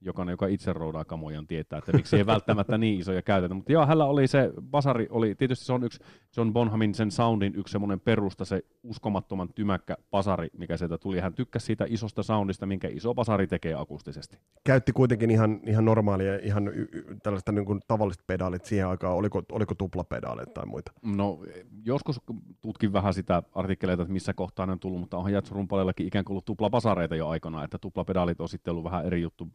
jokainen, 0.01 0.33
joka 0.33 0.47
itse 0.47 0.73
roudaa 0.73 1.05
kamojan, 1.05 1.47
tietää, 1.47 1.79
että 1.79 1.91
miksi 1.93 2.15
ei 2.15 2.25
välttämättä 2.25 2.77
niin 2.77 2.99
isoja 2.99 3.21
käytetä. 3.21 3.53
Mutta 3.53 3.71
joo, 3.71 3.85
hänellä 3.85 4.05
oli 4.05 4.27
se, 4.27 4.53
Basari 4.71 5.07
oli, 5.09 5.35
tietysti 5.35 5.65
se 5.65 5.73
on 5.73 5.83
yksi 5.83 5.99
John 6.37 6.53
Bonhamin 6.53 6.95
sen 6.95 7.11
soundin 7.11 7.55
yksi 7.55 7.71
semmoinen 7.71 7.99
perusta, 7.99 8.45
se 8.45 8.63
uskomattoman 8.83 9.53
tymäkkä 9.53 9.97
Basari, 10.11 10.49
mikä 10.57 10.77
sieltä 10.77 10.97
tuli. 10.97 11.19
Hän 11.19 11.33
tykkäsi 11.33 11.65
siitä 11.65 11.85
isosta 11.87 12.23
soundista, 12.23 12.65
minkä 12.65 12.87
iso 12.87 13.13
Basari 13.13 13.47
tekee 13.47 13.73
akustisesti. 13.73 14.37
Käytti 14.63 14.91
kuitenkin 14.91 15.31
ihan, 15.31 15.59
ihan 15.67 15.85
normaalia, 15.85 16.39
ihan 16.43 16.67
y- 16.67 16.87
y- 16.91 17.17
tällaista 17.23 17.51
niin 17.51 17.65
kuin 17.65 17.79
tavallista 17.87 18.23
pedaalit 18.27 18.65
siihen 18.65 18.87
aikaan. 18.87 19.15
Oliko, 19.15 19.43
oliko 19.51 19.75
tuplapedaaleita 19.75 20.51
tai 20.51 20.65
muita? 20.65 20.91
No, 21.03 21.39
joskus 21.85 22.21
tutkin 22.61 22.93
vähän 22.93 23.13
sitä 23.13 23.43
artikkeleita, 23.55 24.03
että 24.03 24.13
missä 24.13 24.33
kohtaa 24.33 24.65
ne 24.65 24.71
on 24.71 24.79
tullut, 24.79 24.99
mutta 24.99 25.17
onhan 25.17 25.33
Jatsurumpalellakin 25.33 26.07
ikään 26.07 26.25
kuin 26.25 26.33
ollut 26.33 26.45
tuplapasareita 26.45 27.15
jo 27.15 27.27
aikana, 27.27 27.63
että 27.63 27.77
tuplapedaalit 27.77 28.41
on 28.41 28.49
sitten 28.49 28.71
ollut 28.71 28.83
vähän 28.83 29.05
eri 29.05 29.21
juttu 29.21 29.47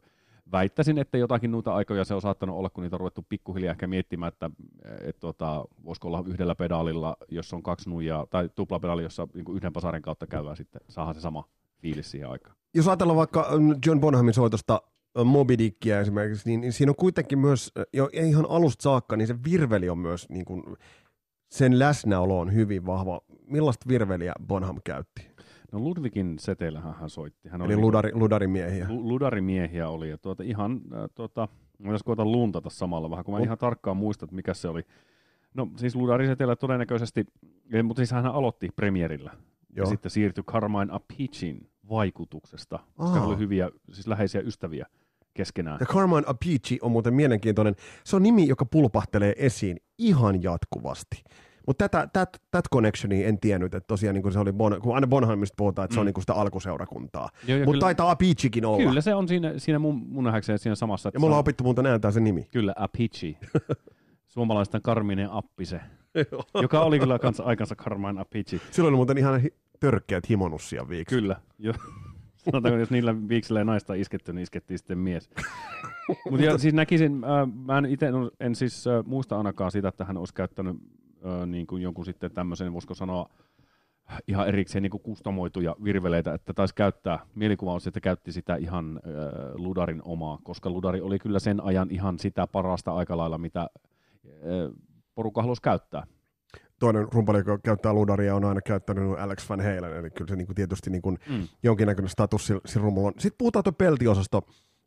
väittäisin, 0.52 0.98
että 0.98 1.18
jotakin 1.18 1.50
noita 1.50 1.74
aikoja 1.74 2.04
se 2.04 2.14
on 2.14 2.22
saattanut 2.22 2.56
olla, 2.56 2.70
kun 2.70 2.82
niitä 2.84 2.96
on 2.96 3.00
ruvettu 3.00 3.26
pikkuhiljaa 3.28 3.70
ehkä 3.70 3.86
miettimään, 3.86 4.32
että 4.32 4.50
et, 5.00 5.20
tota, 5.20 5.64
voisiko 5.84 6.08
olla 6.08 6.24
yhdellä 6.26 6.54
pedaalilla, 6.54 7.16
jos 7.28 7.52
on 7.52 7.62
kaksi 7.62 7.90
nuijaa, 7.90 8.26
tai 8.30 8.48
tuplapedaali, 8.54 9.02
jossa 9.02 9.28
niin 9.34 9.56
yhden 9.56 9.72
pasarin 9.72 10.02
kautta 10.02 10.26
käydään 10.26 10.56
sitten, 10.56 10.80
saadaan 10.88 11.14
se 11.14 11.20
sama 11.20 11.48
fiilis 11.82 12.10
siihen 12.10 12.30
aikaan. 12.30 12.56
Jos 12.74 12.88
ajatellaan 12.88 13.16
vaikka 13.16 13.48
mm, 13.58 13.74
John 13.86 14.00
Bonhamin 14.00 14.34
soitosta 14.34 14.82
Moby 15.24 15.58
Dickia 15.58 16.00
esimerkiksi, 16.00 16.56
niin 16.56 16.72
siinä 16.72 16.90
on 16.90 16.96
kuitenkin 16.96 17.38
myös, 17.38 17.72
jo 17.92 18.08
ihan 18.12 18.46
alusta 18.48 18.82
saakka, 18.82 19.16
niin 19.16 19.26
se 19.26 19.36
virveli 19.44 19.88
on 19.88 19.98
myös, 19.98 20.28
niin 20.28 20.44
kuin, 20.44 20.62
sen 21.50 21.78
läsnäolo 21.78 22.40
on 22.40 22.54
hyvin 22.54 22.86
vahva. 22.86 23.20
Millaista 23.46 23.88
virveliä 23.88 24.32
Bonham 24.46 24.80
käytti? 24.84 25.34
No 25.75 25.81
Ludwigin 25.81 26.38
seteillähän 26.38 26.95
hän 26.95 27.11
soitti. 27.11 27.49
Hän 27.49 27.62
Eli 27.62 27.75
oli 27.75 27.81
ludari, 27.83 28.11
ludarimiehiä. 28.14 28.87
Ludarimiehiä 28.88 29.88
oli. 29.88 30.11
Ja 30.11 30.19
tuota, 30.19 30.43
ihan, 30.43 30.81
äh, 30.95 31.11
tuota, 31.14 31.49
jos 31.85 32.02
koitan 32.02 32.33
luntata 32.33 32.71
samalla 32.71 33.11
vähän, 33.11 33.25
kun 33.25 33.35
mä 33.35 33.38
oh. 33.38 33.45
ihan 33.45 33.59
tarkkaan 33.59 33.97
muistan, 33.97 34.26
että 34.26 34.37
mikä 34.37 34.54
se 34.54 34.69
oli. 34.69 34.83
No 35.54 35.69
siis 35.76 35.97
ludariseteillä 35.97 36.57
todennäköisesti, 36.57 37.25
mutta 37.83 38.00
siis 38.00 38.11
hän 38.12 38.26
aloitti 38.26 38.69
premierillä. 38.76 39.31
Joo. 39.76 39.85
Ja 39.85 39.87
sitten 39.87 40.11
siirtyi 40.11 40.45
Carmine 40.45 40.87
Apichin 40.90 41.69
vaikutuksesta, 41.90 42.78
koska 42.97 43.21
oli 43.21 43.38
hyviä, 43.38 43.71
siis 43.93 44.07
läheisiä 44.07 44.40
ystäviä 44.40 44.87
keskenään. 45.35 45.76
Ja 45.81 45.87
Carmine 45.87 46.23
Apici 46.26 46.78
on 46.83 46.93
muuten 46.93 47.14
mielenkiintoinen. 47.14 47.75
Se 48.04 48.16
on 48.16 48.23
nimi, 48.23 48.49
joka 48.49 48.64
pulpahtelee 48.64 49.35
esiin 49.37 49.76
ihan 49.99 50.43
jatkuvasti. 50.43 51.25
Mutta 51.66 51.88
tätä, 51.88 52.09
tätä, 52.12 52.38
tätä 52.50 52.68
connectionia 52.73 53.28
en 53.28 53.40
tiennyt, 53.40 53.75
että 53.75 53.87
tosiaan 53.87 54.14
niin 54.14 54.33
se 54.33 54.38
oli, 54.38 54.52
bon, 54.52 54.80
kun 54.83 54.94
aina 54.94 55.06
Bonhamista 55.06 55.54
puhutaan, 55.56 55.85
että 55.85 55.92
mm. 55.92 55.97
se 55.97 56.00
on 56.00 56.06
niin 56.06 56.21
sitä 56.21 56.35
alkuseurakuntaa. 56.35 57.28
Mutta 57.64 57.80
taitaa 57.80 58.11
Apichikin 58.11 58.64
olla. 58.64 58.88
Kyllä 58.88 59.00
se 59.00 59.14
on 59.14 59.28
siinä, 59.28 59.52
siinä 59.56 59.78
mun, 59.78 59.94
mun 60.09 60.25
nähdäkseni 60.25 60.59
siinä 60.59 60.75
samassa. 60.75 61.11
Ja 61.14 61.21
me 61.21 61.26
ollaan 61.26 61.40
opittu 61.40 61.64
muuten 61.64 61.85
näyttää 61.85 62.11
se 62.11 62.21
nimi. 62.21 62.49
Kyllä, 62.52 62.75
Apichi. 62.76 63.38
Suomalaisten 64.35 64.83
Karminen 64.83 65.30
Appise, 65.30 65.80
joka 66.62 66.80
oli 66.80 66.99
kyllä 66.99 67.18
kans 67.18 67.40
aikansa 67.40 67.76
Carmine 67.76 68.21
Apichi. 68.21 68.61
Silloin 68.71 68.92
oli 68.92 68.97
muuten 68.97 69.18
ihan 69.18 69.42
törkeät 69.80 70.28
himonussia 70.28 70.88
viiksi. 70.88 71.14
Kyllä, 71.14 71.37
jo. 71.59 71.73
Sanotaanko, 72.37 72.80
jos 72.80 72.90
niillä 72.90 73.28
viiksillä 73.28 73.61
ei 73.61 73.64
naista 73.64 73.94
isketty, 73.94 74.33
niin 74.33 74.42
iskettiin 74.42 74.78
sitten 74.78 74.99
mies. 74.99 75.30
Mutta 76.30 76.59
siis 76.59 76.75
näkisin, 76.75 77.25
äh, 77.25 77.49
mä 77.66 77.78
en 77.78 77.87
itse 77.87 78.06
en, 78.06 78.14
en 78.40 78.54
siis 78.54 78.87
äh, 78.87 79.04
muista 79.04 79.38
ainakaan 79.38 79.71
sitä, 79.71 79.88
että 79.88 80.04
hän 80.04 80.16
olisi 80.16 80.35
käyttänyt 80.35 80.76
niin 81.47 81.66
kuin 81.66 81.83
jonkun 81.83 82.04
sitten 82.04 82.31
tämmöisen, 82.31 82.73
voisiko 82.73 82.95
sanoa, 82.95 83.28
ihan 84.28 84.49
erikseen 84.49 84.83
niin 84.83 84.90
kuin 84.90 85.02
kustomoituja 85.02 85.76
virveleitä, 85.85 86.35
että 86.35 86.54
taisi 86.54 86.75
käyttää, 86.75 87.19
mielikuva 87.35 87.73
on 87.73 87.81
se, 87.81 87.88
että 87.88 88.00
käytti 88.00 88.33
sitä 88.33 88.57
ihan 88.57 89.00
äh, 89.07 89.12
Ludarin 89.54 90.02
omaa, 90.04 90.38
koska 90.43 90.71
Ludari 90.71 91.00
oli 91.00 91.19
kyllä 91.19 91.38
sen 91.38 91.64
ajan 91.64 91.88
ihan 91.90 92.19
sitä 92.19 92.47
parasta 92.47 92.95
aika 92.95 93.16
lailla, 93.16 93.38
mitä 93.38 93.61
äh, 93.61 93.71
porukka 95.14 95.43
halusi 95.43 95.62
käyttää. 95.62 96.07
Toinen 96.78 97.09
rumpali, 97.12 97.38
joka 97.38 97.59
käyttää 97.59 97.93
Ludaria, 97.93 98.35
on 98.35 98.45
aina 98.45 98.61
käyttänyt 98.61 99.19
Alex 99.19 99.49
Van 99.49 99.61
Halen, 99.61 99.97
eli 99.97 100.11
kyllä 100.11 100.28
se 100.28 100.37
niin 100.37 100.47
kuin 100.47 100.57
tietysti 100.57 100.90
niin 100.90 101.02
kuin 101.02 101.19
mm. 101.28 101.49
jonkinnäköinen 101.62 102.09
status 102.09 102.47
sillä 102.47 102.85
rummulla 102.85 103.09
on. 103.09 103.14
Sitten 103.19 103.38
puhutaan 103.38 103.62
tuo 103.62 103.73
peltiosasto. 103.73 104.43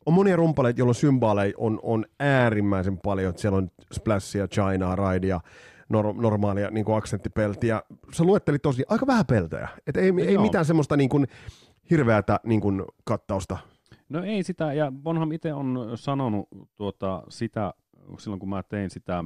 On 0.06 0.14
monia 0.14 0.36
rumpaleita, 0.36 0.80
jolloin 0.80 0.94
symbaaleja 0.94 1.54
on, 1.56 1.78
on 1.82 2.04
äärimmäisen 2.20 2.98
paljon. 2.98 3.32
Siellä 3.36 3.58
on 3.58 3.70
Splashia, 3.92 4.48
Chinaa, 4.48 4.96
Raidea, 4.96 5.40
nor- 5.92 6.20
normaalia 6.20 6.70
niin 6.70 6.84
kuin 6.84 6.98
aksenttipeltiä. 6.98 7.82
Sä 8.12 8.24
luettelit 8.24 8.62
tosi 8.62 8.84
aika 8.88 9.06
vähän 9.06 9.26
peltejä. 9.26 9.68
Et 9.86 9.96
ei, 9.96 10.12
ei 10.26 10.38
mitään 10.38 10.64
semmoista 10.64 10.96
niin 10.96 11.08
kuin, 11.08 11.26
hirveätä 11.90 12.40
niin 12.44 12.60
kuin, 12.60 12.84
kattausta. 13.04 13.58
No 14.08 14.24
ei 14.24 14.42
sitä, 14.42 14.72
ja 14.72 14.92
Bonham 15.02 15.32
itse 15.32 15.52
on 15.52 15.90
sanonut 15.94 16.48
tuota, 16.76 17.22
sitä, 17.28 17.74
silloin 18.18 18.40
kun 18.40 18.48
mä 18.48 18.62
tein 18.62 18.90
sitä 18.90 19.24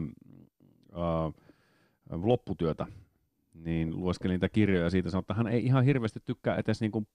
uh, 0.93 1.35
lopputyötä, 2.11 2.87
niin 3.55 4.01
lueskelin 4.01 4.35
niitä 4.35 4.49
kirjoja 4.49 4.91
siitä, 4.91 5.11
sanoi, 5.11 5.21
että 5.21 5.35
hän 5.35 5.47
ei 5.47 5.65
ihan 5.65 5.85
hirveästi 5.85 6.21
tykkää 6.25 6.57
edes 6.57 6.81
niin 6.81 6.93
kuin, 6.93 7.07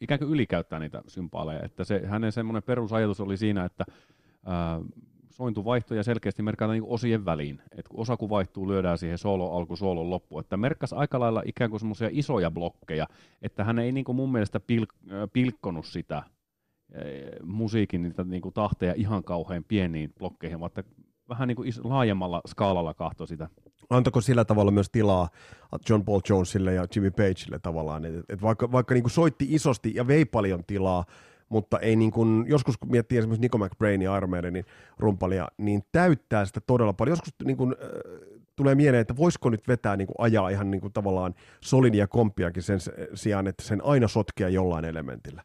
ikään 0.00 0.18
kuin 0.18 0.30
ylikäyttää 0.30 0.78
niitä 0.78 1.02
sympaaleja. 1.06 1.62
Että 1.62 1.84
se, 1.84 2.06
hänen 2.06 2.32
semmoinen 2.32 2.62
perusajatus 2.62 3.20
oli 3.20 3.36
siinä, 3.36 3.64
että 3.64 3.84
uh, 5.38 5.44
sointuvaihtoja 5.44 6.02
selkeästi 6.02 6.42
merkataan 6.42 6.74
niin 6.74 6.84
osien 6.86 7.24
väliin. 7.24 7.62
Et 7.76 7.88
kun 7.88 8.00
osa 8.00 8.16
kun 8.16 8.30
vaihtuu, 8.30 8.68
lyödään 8.68 8.98
siihen 8.98 9.18
solo 9.18 9.56
alku, 9.56 9.76
soolon 9.76 10.10
loppu. 10.10 10.38
Että 10.38 10.56
merkkasi 10.56 10.94
aika 10.94 11.20
lailla 11.20 11.42
ikään 11.46 11.70
kuin 11.70 11.80
semmoisia 11.80 12.08
isoja 12.12 12.50
blokkeja, 12.50 13.06
että 13.42 13.64
hän 13.64 13.78
ei 13.78 13.92
niin 13.92 14.04
kuin 14.04 14.16
mun 14.16 14.32
mielestä 14.32 14.58
pil- 14.58 15.28
pilkkonut 15.32 15.86
sitä 15.86 16.22
musiikin 17.42 18.02
niitä 18.02 18.24
niin 18.24 18.42
kuin 18.42 18.54
tahteja 18.54 18.94
ihan 18.96 19.24
kauhean 19.24 19.64
pieniin 19.64 20.12
blokkeihin, 20.18 20.60
vaan 20.60 20.70
vähän 21.28 21.48
niin 21.48 21.56
kuin 21.56 21.68
is- 21.68 21.84
laajemmalla 21.84 22.40
skaalalla 22.46 22.94
kahto 22.94 23.26
sitä. 23.26 23.48
Antako 23.90 24.20
sillä 24.20 24.44
tavalla 24.44 24.70
myös 24.70 24.90
tilaa 24.90 25.28
John 25.88 26.04
Paul 26.04 26.20
Jonesille 26.28 26.74
ja 26.74 26.86
Jimmy 26.94 27.10
Pageille 27.10 27.58
tavallaan, 27.62 28.04
että 28.04 28.22
et 28.28 28.42
vaikka, 28.42 28.72
vaikka 28.72 28.94
niin 28.94 29.02
kuin 29.02 29.10
soitti 29.10 29.46
isosti 29.48 29.92
ja 29.94 30.06
vei 30.06 30.24
paljon 30.24 30.64
tilaa, 30.66 31.04
mutta 31.48 31.78
ei 31.78 31.96
niin 31.96 32.10
kuin, 32.10 32.44
joskus 32.48 32.78
kun 32.78 32.90
miettii 32.90 33.18
esimerkiksi 33.18 33.40
Nico 33.40 33.58
McBrain 33.58 34.02
ja 34.02 34.16
Iron 34.16 34.30
Maidenin 34.30 34.64
rumpalia, 34.98 35.48
niin 35.58 35.82
täyttää 35.92 36.44
sitä 36.44 36.60
todella 36.66 36.92
paljon. 36.92 37.12
Joskus 37.12 37.34
niin 37.44 37.56
kuin, 37.56 37.74
äh, 37.82 38.38
tulee 38.56 38.74
mieleen, 38.74 39.00
että 39.00 39.16
voisiko 39.16 39.50
nyt 39.50 39.68
vetää 39.68 39.96
niin 39.96 40.06
kuin 40.06 40.16
ajaa 40.18 40.48
ihan 40.48 40.70
niin 40.70 40.80
kuin 40.80 40.92
tavallaan 40.92 41.34
solidia 41.60 42.06
kompiakin 42.06 42.62
sen 42.62 42.78
sijaan, 43.14 43.46
että 43.46 43.62
sen 43.62 43.84
aina 43.84 44.08
sotkea 44.08 44.48
jollain 44.48 44.84
elementillä. 44.84 45.42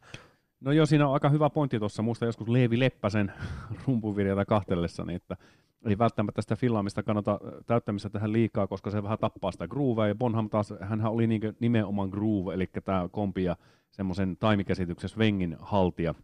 No 0.59 0.71
joo, 0.71 0.85
siinä 0.85 1.07
on 1.07 1.13
aika 1.13 1.29
hyvä 1.29 1.49
pointti 1.49 1.79
tuossa. 1.79 2.01
Muista 2.01 2.25
joskus 2.25 2.47
Leevi 2.47 2.79
Leppäsen 2.79 3.31
rumpuvirjata 3.87 4.45
kahtellessani, 4.45 5.15
että 5.15 5.37
ei 5.85 5.97
välttämättä 5.97 6.41
sitä 6.41 6.55
fillaamista 6.55 7.03
kannata 7.03 7.39
täyttämistä 7.65 8.09
tähän 8.09 8.33
liikaa, 8.33 8.67
koska 8.67 8.91
se 8.91 9.03
vähän 9.03 9.17
tappaa 9.19 9.51
sitä 9.51 9.67
groovea. 9.67 10.07
Ja 10.07 10.15
Bonham 10.15 10.49
taas, 10.49 10.73
hän 10.81 11.05
oli 11.05 11.27
niin 11.27 11.41
nimenomaan 11.59 12.09
groove, 12.09 12.53
eli 12.53 12.67
tämä 12.85 13.09
kompi 13.11 13.43
ja 13.43 13.55
semmoisen 13.91 14.37
taimikäsityksen 14.37 15.09
Svengin 15.09 15.57
haltija. 15.59 16.15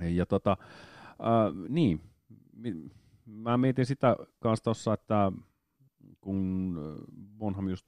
Ja 0.00 0.26
tota, 0.26 0.56
äh, 1.10 1.68
niin, 1.68 2.00
mä 3.26 3.58
mietin 3.58 3.86
sitä 3.86 4.16
kanssa 4.40 4.64
tuossa, 4.64 4.92
että 4.92 5.32
kun 6.20 6.78
Bonham 7.38 7.68
just 7.68 7.86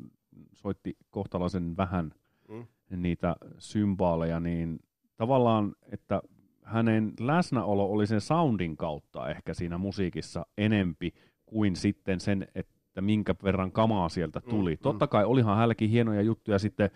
soitti 0.53 0.97
kohtalaisen 1.11 1.77
vähän 1.77 2.15
mm. 2.49 2.67
niitä 2.97 3.37
symbaaleja, 3.59 4.41
niin 4.41 4.79
tavallaan, 5.17 5.75
että 5.93 6.23
hänen 6.67 7.13
läsnäolo 7.21 7.87
oli 7.87 8.07
sen 8.07 8.21
soundin 8.21 8.77
kautta 8.77 9.31
ehkä 9.31 9.55
siinä 9.55 9.79
musiikissa 9.79 10.47
enempi 10.59 11.15
kuin 11.47 11.77
sitten 11.77 12.21
sen, 12.21 12.49
että 12.55 13.01
minkä 13.01 13.35
verran 13.45 13.73
kamaa 13.73 14.09
sieltä 14.09 14.41
mm, 14.45 14.51
tuli. 14.51 14.75
Mm, 14.75 14.79
Totta 14.83 15.07
kai 15.07 15.25
olihan 15.25 15.55
hänelläkin 15.55 15.91
hienoja 15.91 16.23
juttuja 16.23 16.59
sitten 16.59 16.91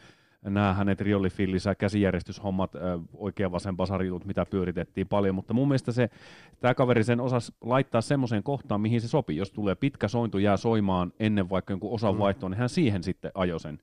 nämä 0.45 0.75
hänet 0.75 1.01
riolifillissä, 1.01 1.75
käsijärjestyshommat, 1.75 2.73
oikea 3.15 3.53
vasen 3.53 3.77
basarijutut, 3.77 4.27
mitä 4.27 4.47
pyöritettiin 4.47 5.09
paljon, 5.09 5.35
mutta 5.35 5.55
mun 5.55 5.69
mielestä 5.69 5.93
se, 5.93 6.11
tämä 6.61 6.75
kaveri 6.75 7.05
sen 7.05 7.21
osasi 7.21 7.53
laittaa 7.61 8.01
semmoiseen 8.01 8.43
kohtaan, 8.43 8.81
mihin 8.81 9.01
se 9.01 9.09
sopii. 9.09 9.37
Jos 9.37 9.51
tulee 9.51 9.75
pitkä 9.75 10.09
sointu, 10.09 10.39
jää 10.39 10.57
soimaan 10.57 11.13
ennen 11.21 11.51
vaikka 11.51 11.73
jonkun 11.73 11.95
osan 11.95 12.15
mm. 12.15 12.19
vaihtoa, 12.19 12.49
niin 12.49 12.59
hän 12.59 12.69
siihen 12.69 13.03
sitten 13.03 13.31
ajoi 13.35 13.61
sen. 13.61 13.79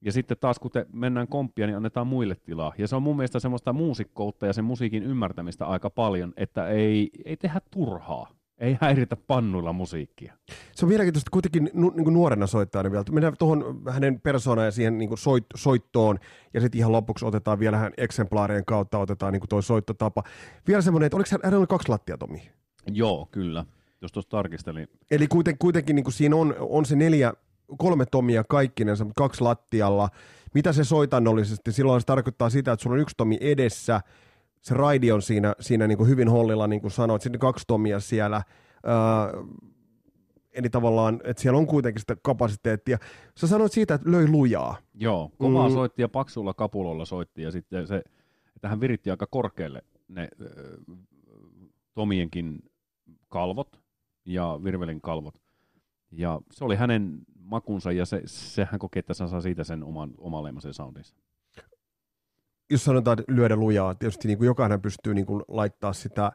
Ja 0.00 0.12
sitten 0.12 0.36
taas 0.40 0.58
kun 0.58 0.70
te 0.70 0.86
mennään 0.92 1.28
komppia, 1.28 1.66
niin 1.66 1.76
annetaan 1.76 2.06
muille 2.06 2.34
tilaa. 2.34 2.72
Ja 2.78 2.88
se 2.88 2.96
on 2.96 3.02
mun 3.02 3.16
mielestä 3.16 3.40
semmoista 3.40 3.72
muusikkoutta 3.72 4.46
ja 4.46 4.52
sen 4.52 4.64
musiikin 4.64 5.02
ymmärtämistä 5.02 5.66
aika 5.66 5.90
paljon, 5.90 6.32
että 6.36 6.68
ei, 6.68 7.10
ei 7.24 7.36
tehdä 7.36 7.60
turhaa. 7.70 8.36
Ei 8.58 8.78
häiritä 8.80 9.16
pannuilla 9.16 9.72
musiikkia. 9.72 10.34
Se 10.72 10.84
on 10.84 10.88
mielenkiintoista 10.88 11.30
kuitenkin 11.30 11.70
nu, 11.74 11.90
niin 11.90 12.04
kuin 12.04 12.14
nuorena 12.14 12.46
soittajana 12.46 12.90
vielä. 12.90 13.04
Mennään 13.10 13.36
tuohon 13.38 13.82
hänen 13.90 14.20
persoonaan 14.20 14.66
ja 14.66 14.72
siihen 14.72 14.98
niin 14.98 15.08
kuin 15.08 15.18
soit, 15.18 15.44
soittoon, 15.54 16.18
ja 16.54 16.60
sitten 16.60 16.78
ihan 16.78 16.92
lopuksi 16.92 17.24
otetaan 17.24 17.58
vielä 17.58 17.76
hän 17.76 17.92
eksemplaarien 17.96 18.64
kautta 18.64 18.98
otetaan 18.98 19.32
niin 19.32 19.40
kuin 19.40 19.48
toi 19.48 19.62
soittotapa. 19.62 20.22
Vielä 20.66 20.82
semmoinen, 20.82 21.06
että 21.06 21.16
oliko 21.16 21.28
hän, 21.32 21.40
hänellä 21.44 21.66
kaksi 21.66 21.88
lattia, 21.88 22.18
Tomi? 22.18 22.42
Joo, 22.86 23.28
kyllä. 23.30 23.64
Jos 24.02 24.12
tuossa 24.12 24.30
tarkistelin. 24.30 24.88
Eli 25.10 25.28
kuiten, 25.28 25.58
kuitenkin 25.58 25.96
niin 25.96 26.04
kuin 26.04 26.14
siinä 26.14 26.36
on, 26.36 26.54
on 26.58 26.84
se 26.86 26.96
neljä, 26.96 27.32
kolme 27.78 28.06
tomia 28.06 28.44
kaikkinensa, 28.44 29.06
kaksi 29.16 29.40
lattialla. 29.40 30.08
Mitä 30.54 30.72
se 30.72 30.84
soitannollisesti? 30.84 31.72
Silloin 31.72 32.00
se 32.00 32.06
tarkoittaa 32.06 32.50
sitä, 32.50 32.72
että 32.72 32.82
sulla 32.82 32.94
on 32.94 33.00
yksi 33.00 33.14
tomi 33.16 33.38
edessä, 33.40 34.00
se 34.62 34.74
raidi 34.74 35.12
on 35.12 35.22
siinä, 35.22 35.54
siinä 35.60 35.86
niin 35.86 35.98
kuin 35.98 36.08
hyvin 36.08 36.28
hollilla, 36.28 36.66
niin 36.66 36.80
kuin 36.80 36.90
sanoit, 36.90 37.22
sitten 37.22 37.40
kaksi 37.40 37.64
tomia 37.66 38.00
siellä. 38.00 38.42
Öö, 38.86 39.42
eli 40.52 40.70
tavallaan, 40.70 41.20
että 41.24 41.42
siellä 41.42 41.58
on 41.58 41.66
kuitenkin 41.66 42.00
sitä 42.00 42.16
kapasiteettia. 42.22 42.98
Sä 43.36 43.46
sanoit 43.46 43.72
siitä, 43.72 43.94
että 43.94 44.10
löi 44.10 44.28
lujaa. 44.28 44.76
Joo, 44.94 45.30
kovaa 45.38 45.68
mm. 45.68 45.74
soitti 45.74 46.02
ja 46.02 46.08
paksulla 46.08 46.54
kapulolla 46.54 47.04
soitti 47.04 47.42
ja 47.42 47.50
sitten 47.50 47.86
se, 47.86 48.02
että 48.56 48.68
hän 48.68 48.80
viritti 48.80 49.10
aika 49.10 49.26
korkealle 49.26 49.82
ne 50.08 50.22
äh, 50.22 50.96
Tomienkin 51.94 52.58
kalvot 53.28 53.80
ja 54.24 54.60
Virvelin 54.64 55.00
kalvot. 55.00 55.34
Ja 56.12 56.40
se 56.52 56.64
oli 56.64 56.76
hänen 56.76 57.18
makunsa 57.46 57.92
ja 57.92 58.06
se, 58.06 58.22
sehän 58.26 58.78
koki, 58.78 58.98
että 58.98 59.14
saa 59.14 59.40
siitä 59.40 59.64
sen 59.64 59.84
oman, 59.84 60.10
omaleimaisen 60.18 60.74
soundinsa. 60.74 61.14
Jos 62.70 62.84
sanotaan 62.84 63.18
että 63.18 63.32
lyödä 63.34 63.56
lujaa, 63.56 63.94
tietysti 63.94 64.28
niin 64.28 64.38
kuin 64.38 64.46
jokainen 64.46 64.80
pystyy 64.80 65.14
niin 65.14 65.26
kuin 65.26 65.42
laittaa 65.48 65.92
sitä 65.92 66.32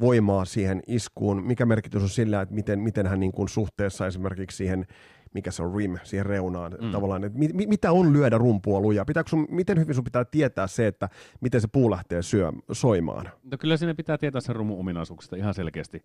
voimaa 0.00 0.44
siihen 0.44 0.82
iskuun. 0.86 1.44
Mikä 1.44 1.66
merkitys 1.66 2.02
on 2.02 2.08
sillä, 2.08 2.40
että 2.40 2.54
miten, 2.54 2.80
miten 2.80 3.06
hän 3.06 3.20
niin 3.20 3.32
kuin 3.32 3.48
suhteessa 3.48 4.06
esimerkiksi 4.06 4.56
siihen, 4.56 4.86
mikä 5.34 5.50
se 5.50 5.62
on 5.62 5.76
rim, 5.76 5.98
siihen 6.02 6.26
reunaan 6.26 6.76
mm. 6.80 6.90
tavallaan, 6.90 7.24
että 7.24 7.38
mit, 7.38 7.52
mitä 7.54 7.92
on 7.92 8.12
lyödä 8.12 8.38
rumpua 8.38 8.80
lujaa? 8.80 9.04
Pitääkö 9.04 9.30
sun, 9.30 9.46
miten 9.50 9.80
hyvin 9.80 9.94
sun 9.94 10.04
pitää 10.04 10.24
tietää 10.24 10.66
se, 10.66 10.86
että 10.86 11.08
miten 11.40 11.60
se 11.60 11.68
puu 11.72 11.90
lähtee 11.90 12.22
syö, 12.22 12.52
soimaan? 12.72 13.30
No 13.50 13.58
kyllä 13.58 13.76
sinne 13.76 13.94
pitää 13.94 14.18
tietää 14.18 14.40
sen 14.40 14.56
rumun 14.56 14.78
ominaisuuksista 14.78 15.36
ihan 15.36 15.54
selkeästi. 15.54 16.02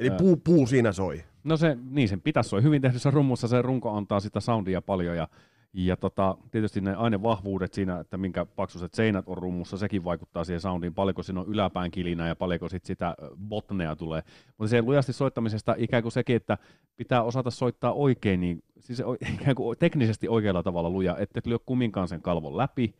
Eli 0.00 0.10
puu, 0.10 0.36
puu 0.36 0.66
siinä 0.66 0.92
soi. 0.92 1.24
No 1.44 1.56
se, 1.56 1.76
niin 1.90 2.08
sen 2.08 2.20
pitäisi 2.20 2.50
soi. 2.50 2.62
Hyvin 2.62 2.82
tehdyssä 2.82 3.10
rummussa 3.10 3.48
se 3.48 3.62
runko 3.62 3.90
antaa 3.90 4.20
sitä 4.20 4.40
soundia 4.40 4.82
paljon 4.82 5.16
ja, 5.16 5.28
ja 5.72 5.96
tota, 5.96 6.36
tietysti 6.50 6.80
ne 6.80 6.94
ainevahvuudet 6.94 7.74
siinä, 7.74 8.00
että 8.00 8.16
minkä 8.16 8.44
paksuiset 8.44 8.94
seinät 8.94 9.24
on 9.28 9.38
rummussa, 9.38 9.78
sekin 9.78 10.04
vaikuttaa 10.04 10.44
siihen 10.44 10.60
soundiin. 10.60 10.94
Paljonko 10.94 11.22
siinä 11.22 11.40
on 11.40 11.48
yläpään 11.48 11.90
kilinää 11.90 12.28
ja 12.28 12.36
paljonko 12.36 12.68
sit 12.68 12.84
sitä 12.84 13.14
botnea 13.48 13.96
tulee. 13.96 14.22
Mutta 14.58 14.70
se 14.70 14.82
lujasti 14.82 15.12
soittamisesta 15.12 15.74
ikään 15.78 16.02
kuin 16.02 16.12
sekin, 16.12 16.36
että 16.36 16.58
pitää 16.96 17.22
osata 17.22 17.50
soittaa 17.50 17.92
oikein, 17.92 18.40
niin, 18.40 18.62
siis 18.78 19.02
ikään 19.34 19.54
kuin 19.54 19.78
teknisesti 19.78 20.28
oikealla 20.28 20.62
tavalla 20.62 20.90
luja, 20.90 21.16
että 21.18 21.40
lyö 21.44 21.58
kumminkaan 21.58 22.08
sen 22.08 22.22
kalvon 22.22 22.56
läpi, 22.56 22.94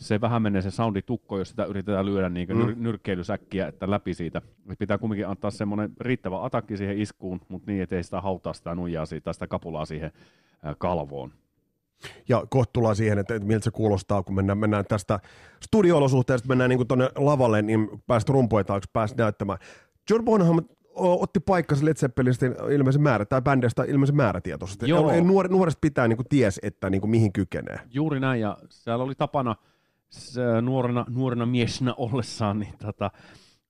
se 0.00 0.20
vähän 0.20 0.42
menee 0.42 0.62
se 0.62 0.70
soundi 0.70 1.02
tukko, 1.02 1.38
jos 1.38 1.48
sitä 1.48 1.64
yritetään 1.64 2.06
lyödä 2.06 2.28
niin 2.28 2.48
mm. 2.48 2.74
nyrkkeilysäkkiä, 2.76 3.66
että 3.66 3.90
läpi 3.90 4.14
siitä. 4.14 4.42
Et 4.72 4.78
pitää 4.78 4.98
kumminkin 4.98 5.28
antaa 5.28 5.50
semmoinen 5.50 5.92
riittävä 6.00 6.44
atakki 6.44 6.76
siihen 6.76 6.98
iskuun, 6.98 7.40
mutta 7.48 7.70
niin, 7.70 7.82
ettei 7.82 8.02
sitä 8.02 8.20
hautaa 8.20 8.52
sitä 8.52 8.74
nuijaa 8.74 9.06
siitä, 9.06 9.32
sitä 9.32 9.46
kapulaa 9.46 9.84
siihen 9.84 10.12
kalvoon. 10.78 11.32
Ja 12.28 12.46
kohta 12.50 12.72
tullaan 12.72 12.96
siihen, 12.96 13.18
että, 13.18 13.34
että 13.34 13.48
miltä 13.48 13.64
se 13.64 13.70
kuulostaa, 13.70 14.22
kun 14.22 14.34
mennään, 14.34 14.58
mennään 14.58 14.84
tästä 14.88 15.20
studio-olosuhteesta, 15.64 16.48
mennään 16.48 16.70
niin 16.70 16.86
tuonne 16.86 17.10
lavalle, 17.16 17.62
niin 17.62 17.88
päästä 18.06 18.32
rumpuja 18.32 18.64
taakse, 18.64 18.90
päästä 18.92 19.22
näyttämään. 19.22 19.58
John 20.10 20.24
Bonham 20.24 20.60
otti 20.94 21.40
paikkansa 21.40 21.84
Led 21.84 21.94
Zeppelistä 21.94 22.46
ilmeisen 22.70 23.02
määrä, 23.02 23.24
tai 23.24 23.42
bändistä 23.42 23.84
ilmeisen 23.84 24.16
määrätietoisesti. 24.16 24.88
Joo. 24.88 25.20
Nuor, 25.20 25.48
nuoresta 25.48 25.78
pitää 25.80 26.08
niin 26.08 26.16
kuin 26.16 26.28
ties, 26.28 26.60
että 26.62 26.90
niin 26.90 27.00
kuin 27.00 27.10
mihin 27.10 27.32
kykenee. 27.32 27.80
Juuri 27.90 28.20
näin, 28.20 28.40
ja 28.40 28.58
siellä 28.68 29.04
oli 29.04 29.14
tapana– 29.14 29.56
nuorena, 30.62 31.04
nuorena 31.08 31.46
miesenä 31.46 31.94
ollessaan, 31.96 32.58
niin 32.58 32.74
tota, 32.78 33.10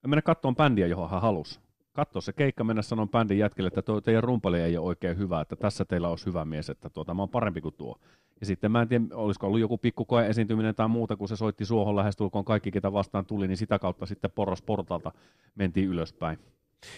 mennä 0.07 0.22
katsomaan 0.22 0.57
bändiä, 0.57 0.87
johon 0.87 1.11
hän 1.11 1.22
halusi. 1.22 1.61
Katso 1.92 2.20
se 2.20 2.33
keikka, 2.33 2.64
mennä 2.64 2.83
sanoa 2.83 3.07
bändin 3.07 3.38
jätkelle, 3.38 3.68
että 3.68 3.83
tuo 3.83 4.00
teidän 4.00 4.22
rumpali 4.22 4.61
ei 4.61 4.76
ole 4.76 4.87
oikein 4.87 5.18
hyvä, 5.18 5.40
että 5.40 5.57
tässä 5.57 5.85
teillä 5.85 6.09
olisi 6.09 6.26
hyvä 6.26 6.44
mies, 6.44 6.70
että 6.70 6.90
tuota, 6.90 7.14
mä 7.14 7.22
oon 7.22 7.29
parempi 7.29 7.61
kuin 7.61 7.74
tuo. 7.74 7.98
Ja 8.40 8.46
sitten 8.46 8.72
mä 8.72 8.83
en 8.83 8.88
tiedä, 8.88 9.05
olisiko 9.12 9.46
ollut 9.46 9.61
joku 9.61 9.79
pikkukoe 9.79 10.26
esiintyminen 10.26 10.74
tai 10.74 10.88
muuta, 10.88 11.16
kun 11.16 11.29
se 11.29 11.37
soitti 11.37 11.64
suohon 11.64 11.96
lähestulkoon 11.96 12.44
kaikki, 12.44 12.70
ketä 12.70 12.92
vastaan 12.92 13.26
tuli, 13.26 13.48
niin 13.48 13.57
sitä 13.57 13.79
kautta 13.79 14.07
sitten 14.07 14.31
poros 14.31 14.62
portalta 14.62 15.12
mentiin 15.55 15.88
ylöspäin. 15.88 16.38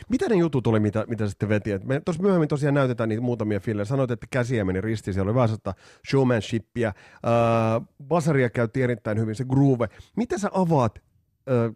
Mitä 0.09 0.29
ne 0.29 0.35
jutut 0.35 0.66
oli, 0.66 0.81
mitä, 0.81 1.05
mitä 1.09 1.29
sitten 1.29 1.49
veti? 1.49 1.71
me 1.85 2.01
tuossa 2.05 2.23
myöhemmin 2.23 2.49
tosiaan 2.49 2.75
näytetään 2.75 3.09
niitä 3.09 3.23
muutamia 3.23 3.61
filmejä. 3.61 3.85
Sanoit, 3.85 4.11
että 4.11 4.27
käsiä 4.31 4.64
meni 4.64 4.81
ristiin, 4.81 5.14
siellä 5.14 5.29
oli 5.29 5.35
vähän 5.35 5.49
sellaista 5.49 5.75
showmanshipia. 6.11 6.88
Äh, 6.88 7.87
basaria 8.09 8.51
käytti 8.51 8.83
erittäin 8.83 9.18
hyvin, 9.18 9.35
se 9.35 9.45
groove. 9.45 9.88
Miten 10.16 10.38
sä 10.38 10.51
avaat 10.53 10.99
äh, 10.99 11.75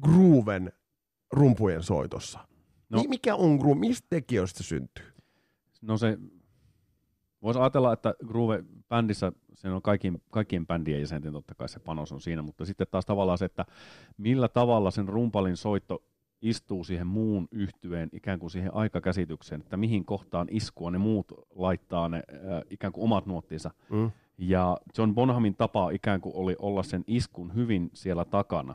grooven 0.00 0.72
rumpujen 1.32 1.82
soitossa? 1.82 2.38
No, 2.90 3.04
Mikä 3.08 3.34
on 3.34 3.56
groove? 3.56 3.80
Mistä 3.80 4.06
tekijöistä 4.10 4.62
syntyy? 4.62 5.12
No 5.82 5.98
se, 5.98 6.18
voisi 7.42 7.60
ajatella, 7.60 7.92
että 7.92 8.14
groove 8.26 8.64
bändissä, 8.88 9.32
se 9.54 9.68
on 9.68 9.82
kaikkien, 9.82 10.18
kaikkien 10.30 10.66
bändien 10.66 11.00
jäsenten 11.00 11.32
totta 11.32 11.54
kai 11.54 11.68
se 11.68 11.80
panos 11.80 12.12
on 12.12 12.20
siinä, 12.20 12.42
mutta 12.42 12.64
sitten 12.64 12.86
taas 12.90 13.06
tavallaan 13.06 13.38
se, 13.38 13.44
että 13.44 13.64
millä 14.16 14.48
tavalla 14.48 14.90
sen 14.90 15.08
rumpalin 15.08 15.56
soitto 15.56 16.02
istuu 16.42 16.84
siihen 16.84 17.06
muun 17.06 17.48
yhtyeen 17.50 18.08
ikään 18.12 18.38
kuin 18.38 18.50
siihen 18.50 18.74
aikakäsitykseen, 18.74 19.60
että 19.60 19.76
mihin 19.76 20.04
kohtaan 20.04 20.46
iskua 20.50 20.90
ne 20.90 20.98
muut 20.98 21.32
laittaa 21.54 22.08
ne 22.08 22.16
äh, 22.16 22.62
ikään 22.70 22.92
kuin 22.92 23.04
omat 23.04 23.26
nuottinsa. 23.26 23.70
Mm. 23.90 24.10
Ja 24.38 24.76
John 24.98 25.14
Bonhamin 25.14 25.54
tapa 25.54 25.90
ikään 25.90 26.20
kuin 26.20 26.36
oli 26.36 26.56
olla 26.58 26.82
sen 26.82 27.04
iskun 27.06 27.54
hyvin 27.54 27.90
siellä 27.94 28.24
takana. 28.24 28.74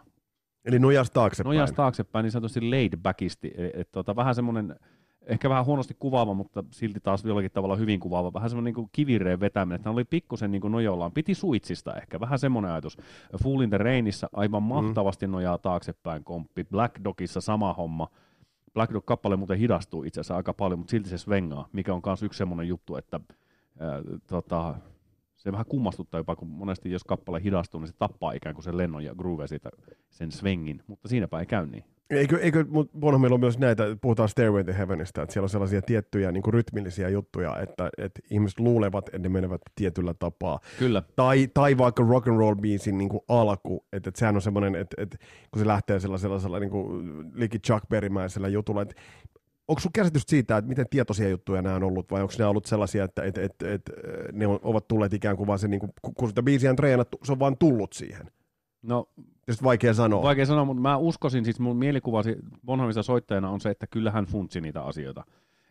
Eli 0.66 0.80
nojas 0.80 1.12
taaksepäin. 1.12 1.56
Nojas 1.56 1.72
taaksepäin, 1.72 2.24
niin 2.24 2.32
sanotusti 2.32 2.70
laid 2.70 2.94
backisti. 2.98 3.52
Et, 3.58 3.72
et, 3.76 3.92
tota, 3.92 4.16
vähän 4.16 4.36
semmoinen 4.36 4.76
ehkä 5.26 5.50
vähän 5.50 5.66
huonosti 5.66 5.96
kuvaava, 6.00 6.34
mutta 6.34 6.64
silti 6.72 7.00
taas 7.00 7.26
jollakin 7.26 7.52
tavalla 7.52 7.76
hyvin 7.76 8.00
kuvaava. 8.00 8.34
Vähän 8.34 8.50
semmoinen 8.50 8.74
niin 8.74 8.90
kivireen 8.92 9.40
vetäminen, 9.40 9.76
että 9.76 9.90
hän 9.90 9.94
oli 9.94 10.04
pikkusen 10.04 10.52
niin 10.52 10.62
nojollaan. 10.70 11.12
Piti 11.12 11.34
suitsista 11.34 11.94
ehkä, 11.94 12.20
vähän 12.20 12.40
semmoinen 12.40 12.72
ajatus. 12.72 12.98
Fool 13.44 13.62
in 13.62 13.70
the 13.70 13.78
Rainissa 13.78 14.30
aivan 14.34 14.64
mm. 14.64 14.68
mahtavasti 14.68 15.28
nojaa 15.28 15.58
taaksepäin 15.58 16.24
komppi. 16.24 16.64
Black 16.64 17.04
Dogissa 17.04 17.42
sama 17.42 17.74
homma. 17.74 18.08
Black 18.74 18.94
Dog-kappale 18.94 19.36
muuten 19.36 19.58
hidastuu 19.58 20.04
itse 20.04 20.20
asiassa 20.20 20.36
aika 20.36 20.54
paljon, 20.54 20.80
mutta 20.80 20.92
silti 20.92 21.10
se 21.10 21.18
svengaa, 21.18 21.68
mikä 21.74 21.94
on 21.94 22.02
myös 22.06 22.24
yksi 22.24 22.38
semmoinen 22.38 22.68
juttu, 22.68 22.96
että 22.96 23.20
ää, 23.80 24.02
tota, 24.28 24.76
se 25.44 25.52
vähän 25.52 25.66
kummastuttaa 25.70 26.20
jopa, 26.20 26.36
kun 26.36 26.48
monesti 26.48 26.92
jos 26.92 27.04
kappale 27.04 27.44
hidastuu, 27.44 27.80
niin 27.80 27.88
se 27.88 27.94
tappaa 28.00 28.32
ikään 28.32 28.56
kuin 28.56 28.64
sen 28.64 28.78
lennon 28.78 29.04
ja 29.04 29.16
groove 29.16 29.48
siitä, 29.48 29.70
sen 30.10 30.32
swingin, 30.32 30.84
mutta 30.88 31.08
siinäpä 31.08 31.40
ei 31.40 31.46
käy 31.46 31.68
niin. 31.68 31.84
Eikö, 32.10 32.38
eikö 32.38 32.66
meillä 33.20 33.34
on 33.34 33.40
myös 33.40 33.60
näitä, 33.60 33.84
puhutaan 34.02 34.30
Stairway 34.30 34.64
to 34.64 34.74
Heavenista, 34.74 35.22
että 35.22 35.34
siellä 35.34 35.46
on 35.46 35.50
sellaisia 35.50 35.82
tiettyjä 35.82 36.32
niin 36.32 36.44
kuin 36.44 36.54
rytmillisiä 36.54 37.10
juttuja, 37.10 37.60
että, 37.60 37.90
että 37.98 38.22
ihmiset 38.32 38.60
luulevat, 38.60 39.08
että 39.08 39.20
ne 39.20 39.30
menevät 39.30 39.62
tietyllä 39.76 40.14
tapaa. 40.14 40.60
Kyllä. 40.80 41.04
Tai, 41.16 41.48
tai 41.54 41.78
vaikka 41.78 42.04
rock 42.04 42.28
and 42.28 42.38
roll 42.38 42.56
biisin 42.56 42.98
niin 42.98 43.10
kuin 43.10 43.22
alku, 43.28 43.86
että, 43.94 44.10
että 44.10 44.20
sehän 44.20 44.36
on 44.36 44.42
semmoinen, 44.42 44.76
että, 44.76 45.02
että 45.02 45.18
kun 45.52 45.60
se 45.60 45.68
lähtee 45.68 46.00
sellaisella, 46.00 46.40
sellaisella 46.40 46.60
niin 46.60 46.70
kuin 46.70 47.32
Licky 47.34 47.60
Chuck 47.60 47.90
Berrymäisellä 47.90 48.48
jutulla, 48.48 48.82
että 48.82 48.96
onko 49.72 49.80
sun 49.80 49.92
käsitys 49.92 50.24
siitä, 50.28 50.58
että 50.58 50.70
miten 50.70 50.86
tietoisia 50.90 51.30
juttuja 51.30 51.62
nämä 51.62 51.76
on 51.76 51.84
ollut, 51.84 52.12
vai 52.12 52.22
onko 52.22 52.34
ne 52.40 52.46
ollut 52.46 52.66
sellaisia, 52.66 53.04
että, 53.04 53.24
että, 53.24 53.42
että, 53.42 53.74
että 53.74 53.92
ne 54.32 54.48
on, 54.48 54.60
ovat 54.64 54.88
tulleet 54.88 55.14
ikään 55.14 55.38
kuin 55.38 55.48
vaan 55.48 55.60
se, 55.60 55.68
niin 55.68 55.80
kuin, 55.80 55.92
kun 56.18 56.30
sitä 56.30 56.44
biisiä 56.44 56.70
on 56.70 56.76
treenattu, 56.76 57.20
se 57.24 57.32
on 57.32 57.40
vaan 57.40 57.58
tullut 57.58 57.94
siihen? 57.94 58.32
No, 58.82 59.08
Tietysti 59.46 59.64
vaikea 59.64 59.94
sanoa. 59.94 60.24
Vaikea 60.24 60.46
sanoa, 60.46 60.66
mutta 60.66 60.82
mä 60.82 60.98
uskoisin, 60.98 61.46
siis 61.46 61.60
mun 61.60 61.78
mielikuvasi 61.78 62.36
Bonhamista 62.66 63.04
soittajana 63.04 63.50
on 63.50 63.62
se, 63.62 63.70
että 63.70 63.88
kyllä 63.88 64.12
hän 64.12 64.26
funtsi 64.26 64.62
niitä 64.62 64.84
asioita. 64.84 65.24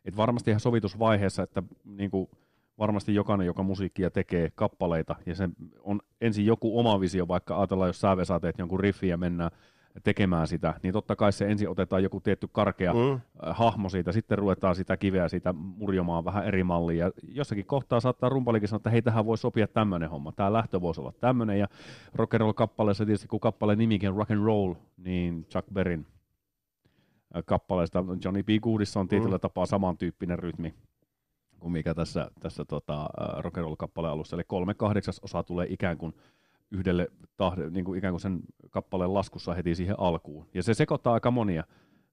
Et 0.05 0.17
varmasti 0.17 0.51
ihan 0.51 0.61
sovitusvaiheessa, 0.61 1.43
että 1.43 1.63
niin 1.85 2.11
kuin 2.11 2.29
varmasti 2.79 3.15
jokainen, 3.15 3.47
joka 3.47 3.63
musiikkia 3.63 4.11
tekee 4.11 4.51
kappaleita, 4.55 5.17
ja 5.27 5.35
se 5.35 5.49
on 5.83 6.01
ensin 6.21 6.47
joku 6.47 6.79
oma 6.79 7.01
visio, 7.01 7.29
vaikka 7.29 7.59
ajatellaan, 7.59 7.89
jos 7.89 8.01
sä 8.01 8.17
Vesa 8.17 8.41
teet 8.41 8.59
jonkun 8.59 8.81
riffin 8.81 9.11
ja 9.11 9.17
mennään 9.17 9.51
tekemään 10.05 10.47
sitä, 10.47 10.75
niin 10.83 10.93
totta 10.93 11.17
kai 11.17 11.33
se 11.33 11.51
ensin 11.51 11.69
otetaan 11.69 12.03
joku 12.03 12.21
tietty 12.21 12.49
karkea 12.53 12.95
mm. 12.95 13.13
Äh, 13.13 13.21
hahmo 13.57 13.89
siitä, 13.89 14.13
sitten 14.13 14.39
ruvetaan 14.39 14.75
sitä 14.75 14.97
kiveä 14.97 15.29
siitä 15.29 15.53
murjomaan 15.53 16.25
vähän 16.25 16.45
eri 16.45 16.65
mallia. 16.65 17.07
Ja 17.07 17.13
jossakin 17.29 17.67
kohtaa 17.67 18.01
saattaa 18.01 18.29
rumpalikin 18.29 18.69
sanoa, 18.69 18.79
että 18.79 18.91
hei, 18.91 19.03
tähän 19.03 19.27
voi 19.27 19.39
sopia 19.39 19.69
tämmöinen 19.69 20.11
homma. 20.11 20.33
Tämä 20.33 20.53
lähtö 20.53 20.81
voisi 20.81 21.01
olla 21.01 21.13
tämmöinen. 21.21 21.59
Ja 21.59 21.67
rock 22.15 22.35
and 22.35 22.41
roll 22.41 22.53
kappaleessa 22.53 23.07
tietysti, 23.07 23.29
kun 23.29 23.41
kappaleen 23.41 23.79
nimikin 23.79 24.09
on 24.09 24.17
rock 24.17 24.31
and 24.31 24.45
roll, 24.45 24.75
niin 24.97 25.47
Chuck 25.51 25.69
Berryn 25.73 26.07
äh, 27.37 27.43
kappaleesta 27.47 28.05
Johnny 28.25 28.43
B. 28.43 28.49
Goodissa 28.63 29.01
on 29.01 29.09
tietyllä 29.09 29.37
mm. 29.37 29.41
tapaa 29.41 29.67
samantyyppinen 29.67 30.39
rytmi 30.39 30.75
kuin 31.61 31.73
mikä 31.73 31.95
tässä, 31.95 32.31
tässä 32.41 32.65
tota, 32.65 33.01
äh, 33.03 33.39
rock 33.39 33.59
and 33.59 33.65
roll 33.65 33.77
kappaleen 33.77 34.13
alussa. 34.13 34.37
Eli 34.37 34.45
kolme 34.47 34.75
kahdeksasosaa 34.75 35.43
tulee 35.43 35.67
ikään 35.71 35.99
kuin 35.99 36.15
yhdelle 36.71 37.09
tahde, 37.37 37.71
niin 37.71 37.85
kuin 37.85 37.99
ikään 37.99 38.13
kuin 38.13 38.21
sen 38.21 38.41
kappaleen 38.71 39.15
laskussa 39.15 39.55
heti 39.55 39.75
siihen 39.75 40.01
alkuun. 40.01 40.47
Ja 40.55 40.63
se 40.63 40.75
sekoittaa 40.75 41.15
aika 41.15 41.31
monia. 41.31 41.65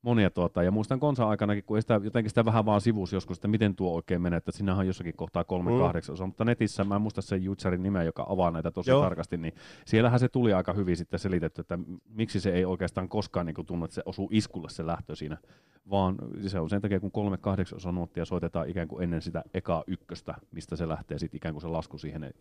Monia 0.07 0.29
tuota, 0.29 0.63
ja 0.63 0.71
muistan 0.71 0.99
konsa 0.99 1.29
aikanakin, 1.29 1.63
kun 1.63 1.81
sitä, 1.81 1.99
jotenkin 2.03 2.29
sitä 2.29 2.45
vähän 2.45 2.65
vaan 2.65 2.81
sivus 2.81 3.13
joskus, 3.13 3.37
että 3.37 3.47
miten 3.47 3.75
tuo 3.75 3.95
oikein 3.95 4.21
menee, 4.21 4.37
että 4.37 4.51
sinähän 4.51 4.79
on 4.79 4.87
jossakin 4.87 5.13
kohtaa 5.15 5.43
kolme 5.43 5.71
mm. 5.71 5.77
kahdeksan, 5.77 6.15
mutta 6.27 6.45
netissä, 6.45 6.83
mä 6.83 6.95
en 6.95 7.01
muista 7.01 7.21
sen 7.21 7.43
Jutsarin 7.43 7.83
nimeä, 7.83 8.03
joka 8.03 8.25
avaa 8.29 8.51
näitä 8.51 8.71
tosi 8.71 8.89
Joo. 8.89 9.01
tarkasti, 9.01 9.37
niin 9.37 9.53
siellähän 9.85 10.19
se 10.19 10.29
tuli 10.29 10.53
aika 10.53 10.73
hyvin 10.73 10.97
sitten 10.97 11.19
selitetty, 11.19 11.61
että 11.61 11.79
miksi 12.09 12.39
se 12.39 12.51
ei 12.51 12.65
oikeastaan 12.65 13.09
koskaan 13.09 13.45
niin 13.45 13.65
tunnu, 13.65 13.85
että 13.85 13.95
se 13.95 14.01
osuu 14.05 14.29
iskulle 14.31 14.69
se 14.69 14.85
lähtö 14.85 15.15
siinä, 15.15 15.37
vaan 15.89 16.15
se 16.47 16.59
on 16.59 16.69
sen 16.69 16.81
takia, 16.81 16.99
kun 16.99 17.11
kolme 17.11 17.37
kahdeksan 17.37 17.95
nuottia 17.95 18.25
soitetaan 18.25 18.69
ikään 18.69 18.87
kuin 18.87 19.03
ennen 19.03 19.21
sitä 19.21 19.43
ekaa 19.53 19.83
ykköstä, 19.87 20.35
mistä 20.51 20.75
se 20.75 20.87
lähtee 20.87 21.19
sitten 21.19 21.37
ikään 21.37 21.53
kuin 21.53 21.61
se 21.61 21.67
lasku 21.67 21.97
siihen 21.97 22.33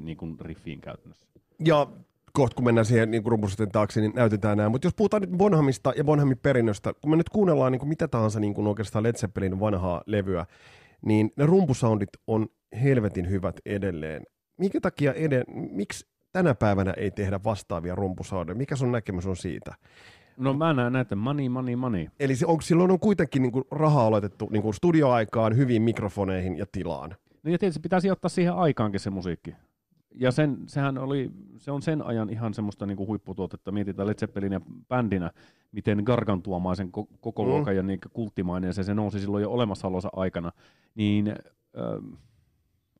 niin 0.00 0.16
kuin 0.16 0.36
riffiin 0.40 0.80
käytännössä. 0.80 1.26
Ja 1.64 1.86
kohta 2.38 2.54
kun 2.54 2.64
mennään 2.64 2.84
siihen 2.84 3.10
niin 3.10 3.26
rumpusisten 3.26 3.70
taakse, 3.70 4.00
niin 4.00 4.12
näytetään 4.14 4.56
nämä. 4.56 4.68
Mutta 4.68 4.86
jos 4.86 4.94
puhutaan 4.94 5.20
nyt 5.20 5.30
Bonhamista 5.30 5.92
ja 5.96 6.04
Bonhamin 6.04 6.38
perinnöstä, 6.38 6.94
kun 7.00 7.10
me 7.10 7.16
nyt 7.16 7.28
kuunnellaan 7.28 7.72
niin 7.72 7.80
kuin 7.80 7.88
mitä 7.88 8.08
tahansa 8.08 8.40
niin 8.40 8.54
kuin 8.54 8.66
oikeastaan 8.66 9.02
Led 9.02 9.14
Zeppelin 9.14 9.60
vanhaa 9.60 10.02
levyä, 10.06 10.46
niin 11.02 11.30
ne 11.36 11.46
rumpusoundit 11.46 12.08
on 12.26 12.46
helvetin 12.82 13.30
hyvät 13.30 13.56
edelleen. 13.66 14.22
Minkä 14.58 14.80
takia 14.80 15.12
eden, 15.12 15.44
miksi 15.70 16.06
tänä 16.32 16.54
päivänä 16.54 16.94
ei 16.96 17.10
tehdä 17.10 17.40
vastaavia 17.44 17.94
rumpusoundeja? 17.94 18.56
Mikä 18.56 18.76
sun 18.76 18.92
näkemys 18.92 19.26
on 19.26 19.36
siitä? 19.36 19.74
No 20.36 20.54
mä 20.54 20.72
näen 20.72 20.92
näitä 20.92 21.16
money, 21.16 21.48
money, 21.48 21.76
money. 21.76 22.06
Eli 22.20 22.36
se, 22.36 22.46
onko 22.46 22.62
silloin 22.62 22.90
on 22.90 23.00
kuitenkin 23.00 23.42
niin 23.42 23.52
kuin 23.52 23.64
rahaa 23.70 24.06
oletettu 24.06 24.48
niin 24.52 24.62
kuin 24.62 24.74
studioaikaan, 24.74 25.56
hyviin 25.56 25.82
mikrofoneihin 25.82 26.58
ja 26.58 26.66
tilaan? 26.72 27.14
No 27.42 27.50
ja 27.50 27.58
tietysti 27.58 27.80
pitäisi 27.80 28.10
ottaa 28.10 28.28
siihen 28.28 28.54
aikaankin 28.54 29.00
se 29.00 29.10
musiikki 29.10 29.54
ja 30.14 30.32
sen, 30.32 30.56
sehän 30.66 30.98
oli, 30.98 31.30
se 31.56 31.70
on 31.70 31.82
sen 31.82 32.02
ajan 32.02 32.30
ihan 32.30 32.54
semmoista 32.54 32.86
niin 32.86 32.96
kuin 32.96 33.06
huipputuotetta. 33.06 33.72
Mietitään 33.72 34.08
Led 34.08 34.14
Zeppelinia 34.14 34.60
bändinä, 34.88 35.30
miten 35.72 36.02
gargantuomaisen 36.04 36.92
koko 37.20 37.42
mm. 37.42 37.48
luokan 37.48 37.76
ja 37.76 37.82
niin 37.82 37.98
kulttimainen, 38.12 38.74
se, 38.74 38.82
se 38.82 38.94
nousi 38.94 39.20
silloin 39.20 39.42
jo 39.42 39.50
olemassaolonsa 39.50 40.08
aikana. 40.16 40.52
Niin 40.94 41.28
äh, 41.28 42.20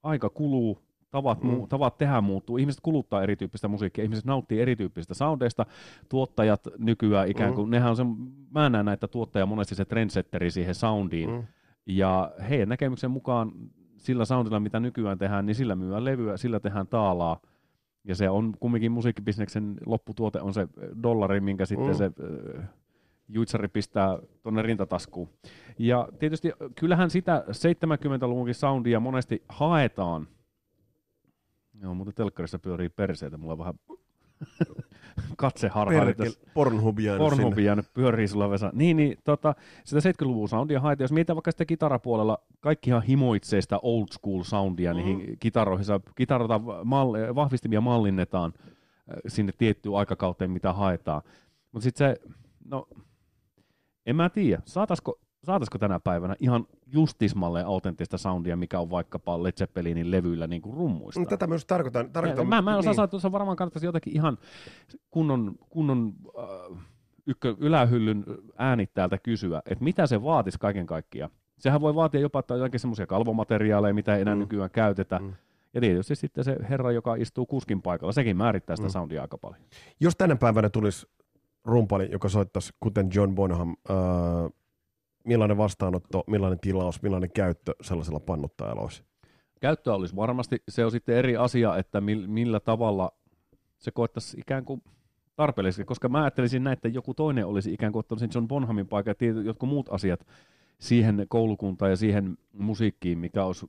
aika 0.03 0.31
kuluu, 0.31 0.79
tavat, 1.11 1.43
mm. 1.43 1.51
muu, 1.51 1.67
tavat 1.67 1.99
tehdä 1.99 2.21
muuttuu. 2.21 2.57
Ihmiset 2.57 2.81
kuluttaa 2.81 3.23
erityyppistä 3.23 3.69
musiikkia, 3.69 4.05
ihmiset 4.05 4.25
nauttii 4.25 4.61
erityyppisistä 4.61 5.15
soundeista. 5.15 5.67
Tuottajat 6.09 6.69
nykyään 6.79 7.29
ikään 7.29 7.55
kuin, 7.55 7.69
mm. 7.69 7.71
nehän 7.71 7.91
on 7.91 7.97
se, 7.97 8.05
mä 8.51 8.69
näen 8.69 8.87
näitä 8.87 9.09
tuottajia 9.09 9.47
monesti 9.47 9.75
se 9.75 9.85
trendsetteri 9.85 10.51
siihen 10.51 10.75
soundiin. 10.75 11.31
Mm. 11.31 11.43
Ja 11.87 12.33
heidän 12.49 12.69
näkemyksen 12.69 13.11
mukaan 13.11 13.53
sillä 14.05 14.25
soundilla, 14.25 14.61
mitä 14.61 14.81
nykyään 14.81 15.19
tehdään, 15.19 15.47
niin 15.47 15.55
sillä 15.55 15.77
myyään 15.77 16.05
levyä, 16.05 16.37
sillä 16.37 16.61
tehdään 16.61 16.87
taalaa. 16.87 17.41
Ja 18.05 18.15
se 18.15 18.31
on 18.31 18.55
kumminkin 18.61 18.93
musiikkibisneksen 18.93 19.75
lopputuote 19.87 20.41
on 20.41 20.55
se 20.55 20.69
dollari, 21.03 21.41
minkä 21.41 21.67
sitten 21.67 21.89
mm. 21.89 21.95
se 21.95 22.05
äh, 22.05 22.69
juitsari 23.29 23.69
pistää 23.69 24.19
tuonne 24.43 24.63
rintataskuun. 24.63 25.29
Ja 25.79 26.09
tietysti 26.19 26.53
kyllähän 26.81 27.11
sitä 27.11 27.45
70-luvunkin 27.49 28.55
soundia 28.55 29.01
monesti 29.01 29.45
haetaan. 29.49 30.29
Joo, 31.83 31.95
mutta 31.95 32.13
telkkarissa 32.13 32.59
pyörii 32.59 32.89
perseitä, 32.89 33.37
mulla 33.37 33.53
on 33.53 33.59
vähän 33.59 33.75
katse 35.37 35.69
harhaili 35.69 36.15
tässä. 36.15 36.41
Pornhubia. 36.55 37.17
Pornhubia 37.19 37.77
nyt 37.77 37.93
pyörii 37.95 38.29
sulla 38.29 38.51
Vesa. 38.51 38.71
Niin, 38.75 38.97
niin 38.97 39.19
tota, 39.25 39.55
sitä 39.85 40.11
70-luvun 40.11 40.49
soundia 40.49 40.81
haetaan. 40.81 41.05
Jos 41.05 41.13
mietitään 41.13 41.37
vaikka 41.37 41.51
sitä 41.51 41.65
kitarapuolella, 41.65 42.39
kaikkihan 42.61 43.03
himoitsee 43.03 43.61
sitä 43.61 43.79
old 43.83 44.07
school 44.13 44.43
soundia 44.43 44.95
mm. 44.95 44.97
niihin 44.97 45.39
kitaroihin. 45.39 45.87
Kitarota 46.15 46.61
mal- 46.85 47.35
vahvistimia 47.35 47.81
mallinnetaan 47.81 48.53
äh, 48.57 49.17
sinne 49.27 49.53
tiettyyn 49.59 49.95
aikakauteen, 49.95 50.51
mitä 50.51 50.73
haetaan. 50.73 51.23
Mutta 51.73 51.85
sitten 51.85 52.09
se, 52.09 52.35
no, 52.65 52.89
en 54.07 54.17
mä 54.17 54.29
tiedä, 54.29 54.63
saataisiko 54.65 55.21
saataisiko 55.45 55.79
tänä 55.79 56.01
päivänä 56.01 56.37
ihan 56.41 56.67
justismalle 56.87 57.63
autenttista 57.63 58.19
soundia, 58.19 58.57
mikä 58.57 58.81
on 58.81 58.91
vaikkapa 58.91 59.43
Led 59.43 59.53
Zeppelinin 59.53 60.11
levyillä 60.11 60.47
niin 60.47 60.63
kuin 60.63 60.77
rummuista. 60.77 61.21
No, 61.21 61.27
tätä 61.27 61.47
myös 61.47 61.65
tarkoitan. 61.65 62.11
tarkoitan 62.11 62.47
mä, 62.47 62.63
mä 62.63 62.71
en 62.71 62.79
osaa 62.79 62.91
niin. 62.91 62.97
sanoa, 62.97 63.05
että 63.05 63.19
se 63.19 63.33
varmaan 63.33 63.57
kannattaisi 63.57 63.87
jotakin 63.87 64.17
ihan 64.17 64.39
kunnon, 65.11 65.55
kunnon 65.71 66.13
äh, 66.39 66.79
ykkö, 67.27 67.57
ylähyllyn 67.59 68.25
äänittäältä 68.59 69.19
kysyä, 69.19 69.63
että 69.71 69.85
mitä 69.85 70.07
se 70.07 70.23
vaatisi 70.23 70.59
kaiken 70.59 70.87
kaikkiaan. 70.87 71.31
Sehän 71.59 71.81
voi 71.81 71.95
vaatia 71.95 72.21
jopa 72.21 72.43
jotakin 72.51 72.81
semmoisia 72.81 73.07
kalvomateriaaleja, 73.07 73.95
mitä 73.95 74.15
ei 74.15 74.23
enää 74.23 74.35
mm. 74.35 74.39
nykyään 74.39 74.71
käytetä. 74.71 75.19
Mm. 75.19 75.33
Ja 75.75 75.81
tietysti 75.81 76.15
sitten 76.15 76.45
se 76.45 76.57
herra, 76.71 76.93
joka 76.93 77.15
istuu 77.15 77.47
kuskin 77.47 77.83
paikalla, 77.83 78.13
sekin 78.13 78.37
määrittää 78.37 78.77
sitä 78.77 78.89
mm. 78.89 78.93
soundia 78.93 79.23
aika 79.23 79.39
paljon. 79.39 79.61
Jos 80.01 80.17
tänä 80.17 80.37
päivänä 80.37 80.69
tulisi 80.69 81.07
rumpali, 81.65 82.09
joka 82.13 82.29
soittaisi 82.29 82.73
kuten 82.81 83.09
John 83.15 83.35
Bonham, 83.35 83.77
äh, 83.91 83.97
millainen 85.25 85.57
vastaanotto, 85.57 86.25
millainen 86.27 86.61
tilaus, 86.61 87.03
millainen 87.03 87.31
käyttö 87.35 87.75
sellaisella 87.83 88.21
pannuttajalla 88.21 88.83
olisi? 88.83 89.05
Käyttö 89.61 89.95
olisi 89.95 90.17
varmasti, 90.17 90.63
se 90.69 90.85
on 90.85 90.91
sitten 90.91 91.17
eri 91.17 91.37
asia, 91.37 91.77
että 91.77 92.01
millä 92.27 92.61
tavalla 92.61 93.13
se 93.79 93.91
koettaisi 93.91 94.41
ikään 94.41 94.65
kuin 94.65 94.83
tarpeellisesti, 95.37 95.85
koska 95.85 96.09
mä 96.09 96.23
ajattelisin 96.23 96.65
näin, 96.65 96.73
että 96.73 96.89
joku 96.89 97.15
toinen 97.15 97.47
olisi 97.47 97.73
ikään 97.73 97.93
kuin 97.93 98.01
ottanut 98.01 98.21
sen 98.21 98.31
John 98.35 98.49
Bonhamin 98.49 98.89
paikan 98.89 99.15
ja 99.21 99.43
jotkut 99.43 99.69
muut 99.69 99.89
asiat 99.93 100.27
siihen 100.79 101.27
koulukuntaan 101.29 101.91
ja 101.91 101.97
siihen 101.97 102.39
musiikkiin, 102.53 103.19
mikä 103.19 103.45
olisi 103.45 103.67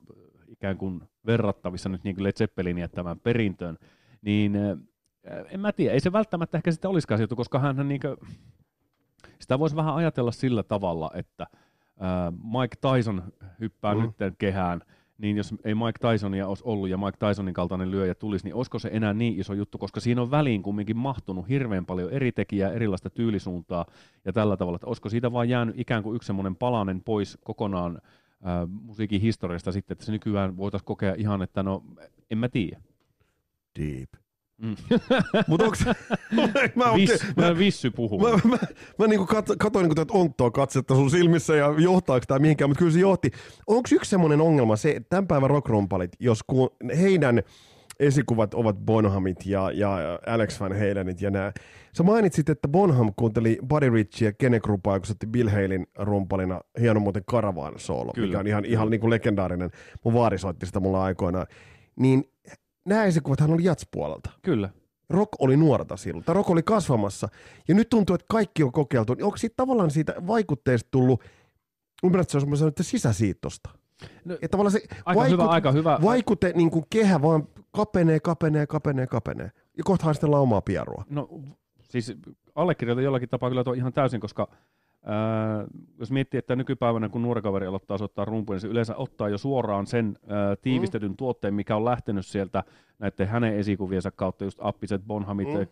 ikään 0.48 0.76
kuin 0.76 1.00
verrattavissa 1.26 1.88
nyt 1.88 2.04
niin 2.04 2.16
kuin 2.16 2.24
Led 2.24 2.32
Zeppelin 2.32 2.78
jättämään 2.78 3.20
perintöön, 3.20 3.78
niin 4.22 4.56
äh, 4.56 4.78
en 5.50 5.60
mä 5.60 5.72
tiedä, 5.72 5.94
ei 5.94 6.00
se 6.00 6.12
välttämättä 6.12 6.58
ehkä 6.58 6.70
sitten 6.70 6.90
olisikaan 6.90 7.18
sieltä, 7.18 7.34
koska 7.34 7.58
hän 7.58 7.88
niin 7.88 8.00
sitä 9.40 9.58
voisi 9.58 9.76
vähän 9.76 9.94
ajatella 9.94 10.32
sillä 10.32 10.62
tavalla, 10.62 11.10
että 11.14 11.46
Mike 12.30 12.76
Tyson 12.80 13.22
hyppää 13.60 13.94
mm. 13.94 14.00
nyt 14.00 14.14
kehään, 14.38 14.80
niin 15.18 15.36
jos 15.36 15.54
ei 15.64 15.74
Mike 15.74 16.10
Tysonia 16.10 16.48
olisi 16.48 16.64
ollut 16.66 16.88
ja 16.88 16.98
Mike 16.98 17.26
Tysonin 17.28 17.54
kaltainen 17.54 17.90
lyöjä 17.90 18.14
tulisi, 18.14 18.44
niin 18.44 18.54
olisiko 18.54 18.78
se 18.78 18.90
enää 18.92 19.14
niin 19.14 19.40
iso 19.40 19.54
juttu, 19.54 19.78
koska 19.78 20.00
siinä 20.00 20.22
on 20.22 20.30
väliin 20.30 20.62
kumminkin 20.62 20.96
mahtunut 20.96 21.48
hirveän 21.48 21.86
paljon 21.86 22.10
eri 22.10 22.32
tekijää, 22.32 22.72
erilaista 22.72 23.10
tyylisuuntaa 23.10 23.86
ja 24.24 24.32
tällä 24.32 24.56
tavalla, 24.56 24.76
että 24.76 24.86
olisiko 24.86 25.08
siitä 25.08 25.32
vaan 25.32 25.48
jäänyt 25.48 25.80
ikään 25.80 26.02
kuin 26.02 26.16
yksi 26.16 26.26
semmoinen 26.26 26.56
palanen 26.56 27.02
pois 27.02 27.38
kokonaan 27.44 27.98
äh, 28.46 28.68
musiikin 28.68 29.20
historiasta 29.20 29.72
sitten, 29.72 29.94
että 29.94 30.04
se 30.04 30.12
nykyään 30.12 30.56
voitaisiin 30.56 30.86
kokea 30.86 31.14
ihan, 31.18 31.42
että 31.42 31.62
no 31.62 31.84
en 32.30 32.38
mä 32.38 32.48
tiedä. 32.48 32.80
Deep. 33.78 34.25
Mm. 34.62 34.76
Mut 35.48 35.62
onks... 35.62 35.84
mä, 36.76 36.94
Vis, 36.94 37.10
okay, 37.10 37.32
mä, 37.36 37.58
vissy 37.58 37.90
puhuu. 37.90 38.20
Mä, 38.20 38.30
mä, 38.30 38.40
mä, 38.44 38.58
mä 38.98 39.06
niinku 39.06 39.26
kat, 39.26 39.46
katoin 39.58 39.82
niinku 39.82 39.94
tätä 39.94 40.12
onttoa 40.12 40.50
katsetta 40.50 40.94
sun 40.94 41.10
silmissä 41.10 41.56
ja 41.56 41.74
johtaako 41.78 42.24
tämä 42.28 42.38
mihinkään, 42.38 42.70
mutta 42.70 42.78
kyllä 42.78 42.92
se 42.92 43.00
johti. 43.00 43.30
Onko 43.66 43.88
yksi 43.92 44.10
semmoinen 44.10 44.40
ongelma 44.40 44.76
se, 44.76 44.90
että 44.90 45.08
tämän 45.08 45.26
päivän 45.26 45.50
rockrumpalit, 45.50 46.12
jos 46.20 46.42
ku, 46.46 46.76
heidän 46.98 47.42
esikuvat 48.00 48.54
ovat 48.54 48.76
Bonhamit 48.76 49.46
ja, 49.46 49.70
ja 49.70 49.98
Alex 50.26 50.60
Van 50.60 50.72
Halenit 50.72 51.20
ja 51.20 51.30
nämä. 51.30 51.52
Sä 51.92 52.02
mainitsit, 52.02 52.48
että 52.48 52.68
Bonham 52.68 53.12
kuunteli 53.16 53.58
Buddy 53.68 53.90
Richie 53.90 54.28
ja 54.28 54.32
Kene 54.32 54.60
Krupaa, 54.60 55.00
kun 55.00 55.06
se 55.06 55.14
Bill 55.26 55.48
Halein 55.48 55.86
rumpalina 55.98 56.60
hieno 56.80 57.00
muuten 57.00 57.24
Caravan 57.24 57.74
solo, 57.76 58.12
Kyllä. 58.12 58.26
mikä 58.26 58.38
on 58.38 58.46
ihan, 58.46 58.64
ihan 58.64 58.90
niin 58.90 59.00
kuin 59.00 59.10
legendaarinen. 59.10 59.70
Mun 60.04 60.14
vaari 60.14 60.38
soitti 60.38 60.66
sitä 60.66 60.80
mulla 60.80 61.04
aikoinaan. 61.04 61.46
Niin 61.96 62.24
nämä 62.86 63.04
esikuvat 63.04 63.40
hän 63.40 63.50
oli 63.50 63.64
jatspuolelta. 63.64 64.30
Kyllä. 64.42 64.70
Rock 65.10 65.28
oli 65.38 65.56
nuorta 65.56 65.96
silloin, 65.96 66.24
tai 66.24 66.34
rock 66.34 66.50
oli 66.50 66.62
kasvamassa. 66.62 67.28
Ja 67.68 67.74
nyt 67.74 67.88
tuntuu, 67.88 68.14
että 68.14 68.26
kaikki 68.28 68.62
on 68.62 68.72
kokeiltu. 68.72 69.14
Niin 69.14 69.24
onko 69.24 69.36
siitä 69.36 69.54
tavallaan 69.56 69.90
siitä 69.90 70.14
vaikutteesta 70.26 70.88
tullut, 70.90 71.22
ymmärrät, 72.04 72.24
että 72.24 72.32
se 72.32 72.36
on 72.36 72.40
semmoinen 72.40 72.72
sisäsiittosta? 72.80 73.70
No, 74.24 74.38
ja 74.42 74.48
tavallaan 74.48 74.72
se 74.72 74.82
aika 75.04 75.20
vaikut, 75.20 75.32
hyvä, 75.32 75.48
aika 75.48 75.72
hyvä. 75.72 75.98
vaikute, 76.02 76.52
niin 76.54 76.70
kuin 76.70 76.84
kehä 76.90 77.22
vaan 77.22 77.48
kapenee, 77.72 78.20
kapenee, 78.20 78.66
kapenee, 78.66 79.06
kapenee. 79.06 79.50
Ja 79.76 79.84
kohtahan 79.84 80.14
sitten 80.14 80.34
omaa 80.34 80.60
pierua. 80.60 81.04
No 81.10 81.28
siis 81.82 82.12
allekirjoitan 82.54 83.04
jollakin 83.04 83.28
tapaa 83.28 83.50
kyllä 83.50 83.64
tuo 83.64 83.72
ihan 83.72 83.92
täysin, 83.92 84.20
koska 84.20 84.48
Äh, 85.08 85.66
jos 85.98 86.10
miettii, 86.10 86.38
että 86.38 86.56
nykypäivänä 86.56 87.08
kun 87.08 87.22
nuori 87.22 87.42
kaveri 87.42 87.66
aloittaa 87.66 87.98
soittaa 87.98 88.24
rumpuja, 88.24 88.54
niin 88.54 88.60
se 88.60 88.68
yleensä 88.68 88.96
ottaa 88.96 89.28
jo 89.28 89.38
suoraan 89.38 89.86
sen 89.86 90.18
äh, 90.22 90.58
tiivistetyn 90.62 91.10
mm. 91.10 91.16
tuotteen, 91.16 91.54
mikä 91.54 91.76
on 91.76 91.84
lähtenyt 91.84 92.26
sieltä 92.26 92.64
näiden 92.98 93.28
hänen 93.28 93.56
esikuviensa 93.56 94.10
kautta, 94.10 94.44
just 94.44 94.58
Appiset, 94.60 95.02
Bonhamit, 95.06 95.48
mm. 95.48 95.54
äh, 95.54 95.66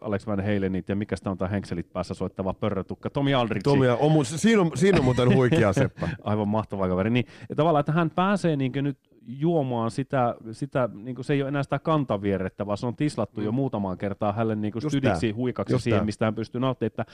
Alex 0.00 0.26
Van 0.26 0.40
Halenit 0.40 0.88
ja 0.88 0.96
mikä 0.96 1.16
sitä 1.16 1.30
on 1.30 1.38
tämä 1.38 1.48
henkselit 1.48 1.92
päässä 1.92 2.14
soittava 2.14 2.54
pörrötukka, 2.54 3.10
Tomi 3.10 3.34
Aldrich. 3.34 3.64
Tomi, 3.64 3.88
on, 3.88 4.24
siinä, 4.24 4.62
on, 4.62 4.70
siinä 4.74 4.98
on 4.98 5.04
muuten 5.04 5.34
huikea 5.34 5.72
seppä. 5.72 6.08
Aivan 6.24 6.48
mahtava 6.48 6.88
kaveri. 6.88 7.10
Niin, 7.10 7.26
ja 7.48 7.56
tavallaan, 7.56 7.80
että 7.80 7.92
hän 7.92 8.10
pääsee 8.10 8.56
niin 8.56 8.72
nyt 8.74 8.98
juomaan 9.26 9.90
sitä, 9.90 10.34
sitä 10.52 10.88
niin 10.92 11.14
kuin 11.14 11.24
se 11.24 11.32
ei 11.32 11.42
ole 11.42 11.48
enää 11.48 11.62
sitä 11.62 11.78
kantavierrettä, 11.78 12.66
vaan 12.66 12.78
se 12.78 12.86
on 12.86 12.96
tislattu 12.96 13.40
mm. 13.40 13.44
jo 13.44 13.52
muutamaan 13.52 13.98
kertaan 13.98 14.34
hänelle 14.34 14.56
niin 14.56 14.72
kuin 14.72 14.82
stydiksi 14.82 15.30
huikaksi 15.30 15.74
Just 15.74 15.84
siihen, 15.84 15.98
tämä. 15.98 16.06
mistä 16.06 16.24
hän 16.24 16.34
pystyy 16.34 16.60
nauttimaan. 16.60 16.86
Että, 16.86 17.04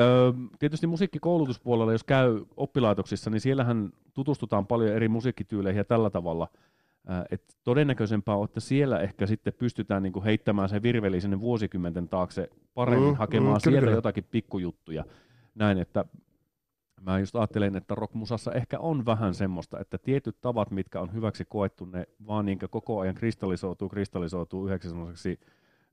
öö, 0.00 0.32
tietysti 0.58 0.86
musiikkikoulutuspuolella, 0.86 1.92
jos 1.92 2.04
käy 2.04 2.44
oppilaitoksissa, 2.56 3.30
niin 3.30 3.40
siellähän 3.40 3.90
tutustutaan 4.14 4.66
paljon 4.66 4.92
eri 4.92 5.08
musiikkityyleihin 5.08 5.78
ja 5.78 5.84
tällä 5.84 6.10
tavalla. 6.10 6.48
Et 7.30 7.42
todennäköisempää 7.64 8.36
on, 8.36 8.44
että 8.44 8.60
siellä 8.60 9.00
ehkä 9.00 9.26
sitten 9.26 9.52
pystytään 9.58 10.02
niinku 10.02 10.24
heittämään 10.24 10.68
se 10.68 10.82
virveli 10.82 11.20
sinne 11.20 11.40
vuosikymmenten 11.40 12.08
taakse 12.08 12.50
paremmin 12.74 13.08
mm, 13.08 13.16
hakemaan 13.16 13.56
mm, 13.56 13.60
sieltä 13.60 13.80
kyllä. 13.80 13.92
jotakin 13.92 14.24
pikkujuttuja. 14.30 15.04
Näin, 15.54 15.78
että 15.78 16.04
mä 17.04 17.18
just 17.18 17.36
ajattelen, 17.36 17.76
että 17.76 17.94
rockmusassa 17.94 18.52
ehkä 18.52 18.78
on 18.78 19.06
vähän 19.06 19.34
semmoista, 19.34 19.80
että 19.80 19.98
tietyt 19.98 20.40
tavat, 20.40 20.70
mitkä 20.70 21.00
on 21.00 21.12
hyväksi 21.12 21.44
koettu, 21.44 21.84
ne 21.84 22.06
vaan 22.26 22.46
niin 22.46 22.58
koko 22.70 23.00
ajan 23.00 23.14
kristallisoituu, 23.14 23.88
kristallisoituu 23.88 24.66
yhdeksi 24.66 24.88
semmoiseksi, 24.88 25.40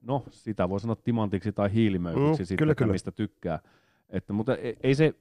no 0.01 0.23
sitä 0.29 0.69
voi 0.69 0.79
sanoa 0.79 0.95
timantiksi 0.95 1.51
tai 1.51 1.73
hiilimöykiksi, 1.73 2.43
mm, 2.43 2.45
sitten, 2.45 2.57
kyllä, 2.57 2.75
kyllä. 2.75 2.91
mistä 2.91 3.11
tykkää. 3.11 3.59
Että, 4.09 4.33
mutta 4.33 4.57
e, 4.57 4.73
ei 4.83 4.95
se, 4.95 5.13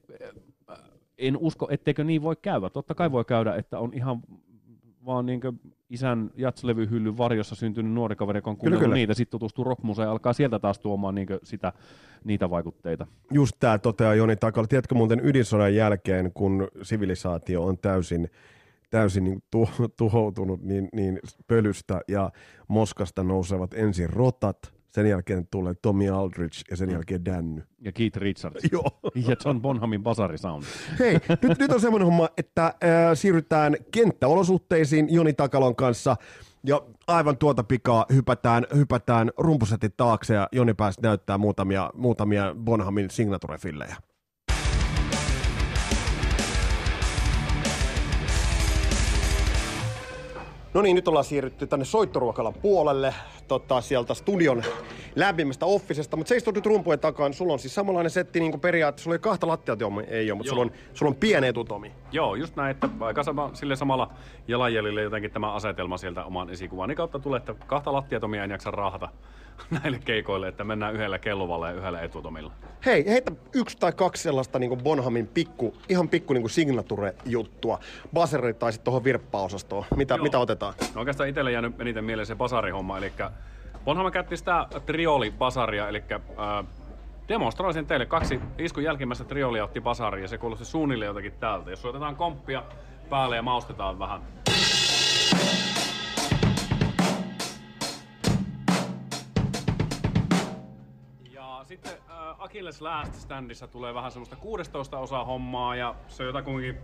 en 1.17 1.37
usko, 1.37 1.67
etteikö 1.71 2.03
niin 2.03 2.21
voi 2.21 2.35
käydä. 2.41 2.69
Totta 2.69 2.95
kai 2.95 3.11
voi 3.11 3.25
käydä, 3.25 3.55
että 3.55 3.79
on 3.79 3.93
ihan 3.93 4.21
vaan 5.05 5.25
niin 5.25 5.41
isän 5.89 6.31
jatslevyhyllyn 6.35 7.17
varjossa 7.17 7.55
syntynyt 7.55 7.93
nuori 7.93 8.15
kaveri, 8.15 8.37
joka 8.37 8.49
on 8.49 8.57
kuunnellut 8.57 8.93
niitä, 8.93 9.13
sitten 9.13 9.31
tutustuu 9.31 9.63
rockmuseen 9.63 10.05
ja 10.05 10.11
alkaa 10.11 10.33
sieltä 10.33 10.59
taas 10.59 10.79
tuomaan 10.79 11.15
niin 11.15 11.27
sitä, 11.43 11.73
niitä 12.23 12.49
vaikutteita. 12.49 13.07
Just 13.31 13.55
tämä 13.59 13.77
toteaa 13.77 14.15
Joni 14.15 14.35
Takala. 14.35 14.67
Tiedätkö 14.67 14.95
muuten 14.95 15.21
ydinsodan 15.23 15.75
jälkeen, 15.75 16.31
kun 16.33 16.67
sivilisaatio 16.81 17.65
on 17.65 17.77
täysin 17.77 18.29
täysin 18.91 19.23
niin 19.23 19.43
tu- 19.51 19.69
tuhoutunut 19.97 20.61
niin, 20.63 20.89
niin 20.93 21.19
pölystä 21.47 22.01
ja 22.07 22.31
moskasta 22.67 23.23
nousevat 23.23 23.73
ensin 23.73 24.09
rotat, 24.09 24.73
sen 24.91 25.09
jälkeen 25.09 25.47
tulee 25.51 25.73
Tommy 25.81 26.09
Aldridge 26.09 26.57
ja 26.69 26.77
sen 26.77 26.89
mm. 26.89 26.93
jälkeen 26.93 27.25
Danny. 27.25 27.63
Ja 27.79 27.91
Keith 27.91 28.17
Richards. 28.17 28.63
Joo. 28.71 28.99
Ja 29.15 29.35
John 29.45 29.61
Bonhamin 29.61 30.03
basarisound. 30.03 30.63
Hei, 30.99 31.19
nyt, 31.41 31.59
nyt 31.59 31.71
on 31.71 31.81
semmoinen 31.81 32.05
homma, 32.05 32.29
että 32.37 32.65
äh, 32.65 32.73
siirrytään 33.13 33.77
kenttäolosuhteisiin 33.91 35.13
Joni 35.13 35.33
Takalon 35.33 35.75
kanssa. 35.75 36.15
Ja 36.63 36.81
aivan 37.07 37.37
tuota 37.37 37.63
pikaa 37.63 38.05
hypätään, 38.13 38.65
hypätään 38.75 39.31
rumpusetin 39.37 39.91
taakse 39.97 40.33
ja 40.33 40.47
Joni 40.51 40.73
pääsi 40.73 41.01
näyttää 41.01 41.37
muutamia, 41.37 41.91
muutamia 41.93 42.55
Bonhamin 42.63 43.09
signature-fillejä. 43.09 43.95
No 50.73 50.81
niin, 50.81 50.95
nyt 50.95 51.07
ollaan 51.07 51.25
siirrytty 51.25 51.67
tänne 51.67 51.85
soittoruokalan 51.85 52.53
puolelle, 52.53 53.13
tota, 53.47 53.81
sieltä 53.81 54.13
studion 54.13 54.63
lämpimästä 55.15 55.65
offisesta, 55.65 56.17
mutta 56.17 56.29
seistut 56.29 56.55
nyt 56.55 56.65
rumpujen 56.65 56.99
takaa, 56.99 57.31
sulla 57.31 57.53
on 57.53 57.59
siis 57.59 57.75
samanlainen 57.75 58.09
setti 58.09 58.39
niin 58.39 58.51
kuin 58.51 58.61
periaatteessa, 58.61 59.03
sulla 59.03 59.15
ei 59.15 59.19
kahta 59.19 59.47
lattia, 59.47 59.75
Tomi, 59.75 60.03
ei 60.07 60.31
ole, 60.31 60.37
mutta 60.37 60.49
sulla 60.49 60.61
on, 60.61 60.71
sulla 60.93 61.09
on 61.09 61.15
pieni 61.15 61.47
etu, 61.47 61.63
Tomi. 61.63 61.91
Joo, 62.11 62.35
just 62.35 62.55
näin, 62.55 62.71
että 62.71 62.89
aika 62.99 63.23
sama, 63.23 63.49
sille 63.53 63.75
samalla 63.75 64.13
jalanjäljellä 64.47 65.01
jotenkin 65.01 65.31
tämä 65.31 65.53
asetelma 65.53 65.97
sieltä 65.97 66.23
oman 66.23 66.49
esikuvan 66.49 66.89
niin 66.89 66.97
kautta 66.97 67.19
tulee, 67.19 67.37
että 67.37 67.53
kahta 67.67 67.93
lattia 67.93 68.19
Tomia 68.19 68.43
en 68.43 68.51
jaksa 68.51 68.71
raahata 68.71 69.09
näille 69.83 69.99
keikoille, 70.05 70.47
että 70.47 70.63
mennään 70.63 70.93
yhdellä 70.93 71.19
kellovalla 71.19 71.69
ja 71.69 71.73
yhdellä 71.75 72.01
etutomilla. 72.01 72.51
Hei, 72.85 73.05
heitä 73.07 73.31
yksi 73.53 73.77
tai 73.77 73.91
kaksi 73.91 74.23
sellaista 74.23 74.59
niin 74.59 74.83
Bonhamin 74.83 75.27
pikku, 75.27 75.73
ihan 75.89 76.09
pikku 76.09 76.33
niin 76.33 76.49
signature-juttua. 76.49 77.79
Baseri 78.13 78.53
tai 78.53 78.71
sitten 78.71 78.85
tuohon 78.85 79.03
virppaosastoon. 79.03 79.85
Mitä, 79.95 80.17
mitä 80.17 80.39
otetaan? 80.39 80.73
No 80.95 80.99
oikeastaan 80.99 81.29
itselle 81.29 81.51
jäänyt 81.51 81.81
eniten 81.81 82.03
mieleen 82.03 82.25
se 82.25 82.35
basarihomma, 82.35 82.97
eli 82.97 83.11
Bonham 83.85 84.11
käytti 84.11 84.37
sitä 84.37 84.67
trioli-basaria, 84.85 85.89
eli 85.89 86.03
äh, 86.11 86.65
demonstroisin 87.27 87.85
teille 87.85 88.05
kaksi 88.05 88.39
iskun 88.57 88.83
jälkimmäistä 88.83 89.23
triolia 89.23 89.63
otti 89.63 89.81
basaria 89.81 90.23
ja 90.23 90.27
se 90.27 90.37
kuulosti 90.37 90.65
suunnilleen 90.65 91.07
jotakin 91.07 91.33
täältä. 91.39 91.69
Jos 91.69 91.85
otetaan 91.85 92.15
komppia 92.15 92.63
päälle 93.09 93.35
ja 93.35 93.41
maustetaan 93.41 93.99
vähän. 93.99 94.21
sitten 101.63 101.91
äh, 102.09 102.41
Achilles 102.41 102.81
Last 102.81 103.15
Standissa 103.15 103.67
tulee 103.67 103.93
vähän 103.93 104.11
semmoista 104.11 104.35
16 104.35 104.99
osa 104.99 105.23
hommaa 105.23 105.75
ja 105.75 105.95
se 106.07 106.23
on 106.23 106.27
jotakuinkin... 106.27 106.77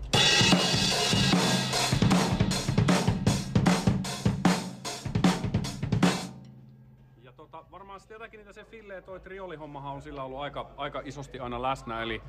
jotakin 8.27 8.37
niitä 8.37 8.53
se 8.53 8.63
Fille 8.63 9.01
toi 9.01 9.19
triolihommahan 9.19 9.93
on 9.93 10.01
sillä 10.01 10.23
ollut 10.23 10.39
aika, 10.39 10.69
aika 10.77 11.01
isosti 11.05 11.39
aina 11.39 11.61
läsnä, 11.61 12.01
eli 12.01 12.21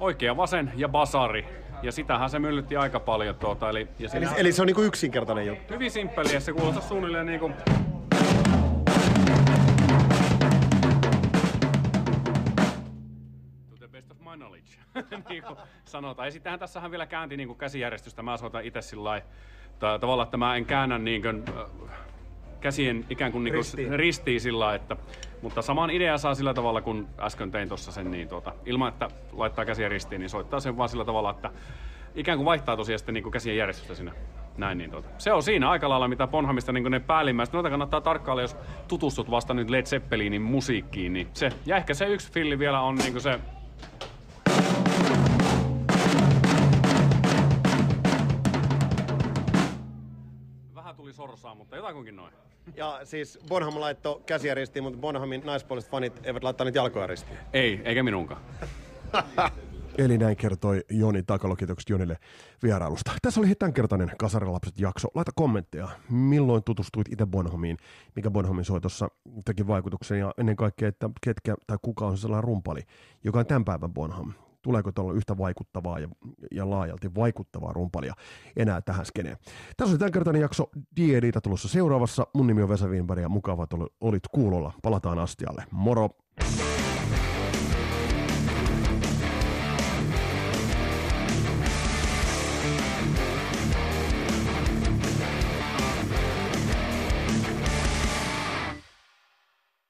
oikea 0.00 0.36
vasen 0.36 0.72
ja 0.76 0.88
basari. 0.88 1.46
Ja 1.82 1.92
sitähän 1.92 2.30
se 2.30 2.38
myllytti 2.38 2.76
aika 2.76 3.00
paljon. 3.00 3.34
Tuota, 3.34 3.70
eli, 3.70 3.88
ja 3.98 4.08
eli, 4.14 4.26
eli 4.36 4.52
se 4.52 4.62
on 4.62 4.66
niinku 4.66 4.82
yksinkertainen 4.82 5.46
juttu? 5.46 5.74
Hyvin 5.74 5.90
simppeli 5.90 6.34
ja 6.34 6.40
se 6.40 6.52
kuulostaa 6.52 6.82
suunnilleen 6.82 7.26
niinku 7.26 7.50
niin 15.28 15.42
kuin 15.42 15.56
sanotaan. 15.84 16.28
Ja 16.28 16.32
sittenhän 16.32 16.60
tässähän 16.60 16.90
vielä 16.90 17.06
käänti 17.06 17.36
niin 17.36 17.48
kuin 17.48 17.58
käsijärjestystä. 17.58 18.22
Mä 18.22 18.36
soitan 18.36 18.64
itse 18.64 18.82
sillä 18.82 19.22
tavalla, 19.78 20.22
että 20.22 20.36
mä 20.36 20.56
en 20.56 20.66
käännä 20.66 20.98
niin 20.98 21.22
kuin, 21.22 21.44
käsien 22.60 23.04
ikään 23.10 23.32
kuin, 23.32 23.44
niin 23.44 23.54
kuin 23.54 23.58
ristiin. 23.58 23.98
ristiin 23.98 24.40
sillä 24.40 24.74
että, 24.74 24.96
mutta 25.42 25.62
saman 25.62 25.90
idea 25.90 26.18
saa 26.18 26.34
sillä 26.34 26.54
tavalla, 26.54 26.80
kun 26.80 27.08
äsken 27.18 27.50
tein 27.50 27.68
tuossa 27.68 27.92
sen, 27.92 28.10
niin 28.10 28.28
tuota, 28.28 28.52
ilman 28.66 28.88
että 28.88 29.08
laittaa 29.32 29.64
käsiä 29.64 29.88
ristiin, 29.88 30.20
niin 30.20 30.30
soittaa 30.30 30.60
sen 30.60 30.76
vaan 30.76 30.88
sillä 30.88 31.04
tavalla, 31.04 31.30
että 31.30 31.50
ikään 32.14 32.38
kuin 32.38 32.44
vaihtaa 32.44 32.76
tosiaan 32.76 32.98
sitten 32.98 33.14
niin 33.14 33.22
kuin 33.22 33.32
käsien 33.32 33.56
järjestystä 33.56 33.94
sinne. 33.94 34.12
Näin, 34.56 34.78
niin 34.78 34.90
tuota. 34.90 35.08
Se 35.18 35.32
on 35.32 35.42
siinä 35.42 35.70
aika 35.70 35.88
lailla, 35.88 36.08
mitä 36.08 36.26
Bonhamista 36.26 36.72
niin 36.72 36.90
ne 36.90 37.00
päällimmäiset. 37.00 37.52
Noita 37.52 37.70
kannattaa 37.70 38.00
tarkkailla, 38.00 38.42
jos 38.42 38.56
tutustut 38.88 39.30
vasta 39.30 39.54
nyt 39.54 39.70
Led 39.70 39.86
Zeppelinin 39.86 40.42
musiikkiin. 40.42 41.12
Niin 41.12 41.28
se, 41.32 41.52
ja 41.66 41.76
ehkä 41.76 41.94
se 41.94 42.06
yksi 42.06 42.32
filli 42.32 42.58
vielä 42.58 42.80
on 42.80 42.94
niin 42.94 43.20
se 43.20 43.40
sorsaa, 51.30 51.54
mutta 51.54 51.76
jotakuinkin 51.76 52.16
noin. 52.16 52.32
Ja 52.76 53.00
siis 53.04 53.38
Bonham 53.48 53.80
laittoi 53.80 54.20
käsiä 54.26 54.54
ristiin, 54.54 54.82
mutta 54.82 54.98
Bonhamin 54.98 55.42
naispuoliset 55.44 55.90
fanit 55.90 56.26
eivät 56.26 56.44
laittaneet 56.44 56.74
jalkoja 56.74 57.06
ristiin. 57.06 57.38
Ei, 57.52 57.80
eikä 57.84 58.02
minunkaan. 58.02 58.40
Eli 59.98 60.18
näin 60.18 60.36
kertoi 60.36 60.84
Joni 60.90 61.22
Takalo, 61.22 61.56
kiitokset 61.56 61.90
Jonille 61.90 62.16
vierailusta. 62.62 63.12
Tässä 63.22 63.40
oli 63.40 63.54
tämänkertainen 63.54 64.12
Kasarilapset 64.18 64.78
jakso. 64.78 65.08
Laita 65.14 65.30
kommentteja, 65.34 65.88
milloin 66.10 66.64
tutustuit 66.64 67.12
itse 67.12 67.26
Bonhamiin, 67.26 67.76
mikä 68.16 68.30
Bonhamin 68.30 68.64
soitossa 68.64 69.08
teki 69.44 69.66
vaikutuksen 69.66 70.18
ja 70.18 70.34
ennen 70.38 70.56
kaikkea, 70.56 70.88
että 70.88 71.10
ketkä 71.20 71.54
tai 71.66 71.78
kuka 71.82 72.06
on 72.06 72.18
sellainen 72.18 72.44
rumpali, 72.44 72.80
joka 73.24 73.38
on 73.38 73.46
tämän 73.46 73.64
päivän 73.64 73.92
Bonham 73.92 74.32
tuleeko 74.62 74.92
tuolla 74.92 75.12
yhtä 75.12 75.38
vaikuttavaa 75.38 75.98
ja, 75.98 76.08
ja 76.50 76.70
laajalti 76.70 77.14
vaikuttavaa 77.14 77.72
rumpalia 77.72 78.14
enää 78.56 78.80
tähän 78.80 79.06
skeneen. 79.06 79.36
Tässä 79.76 79.92
oli 79.92 79.98
tämänkertainen 79.98 80.42
jakso 80.42 80.70
Diedita 80.96 81.40
tulossa 81.40 81.68
seuraavassa. 81.68 82.26
Mun 82.34 82.46
nimi 82.46 82.62
on 82.62 82.68
Vesa 82.68 82.86
Wienberg 82.86 83.22
ja 83.22 83.28
mukavaa, 83.28 83.64
että 83.64 83.76
olit 84.00 84.28
kuulolla. 84.32 84.72
Palataan 84.82 85.18
astialle. 85.18 85.64
Moro! 85.70 86.10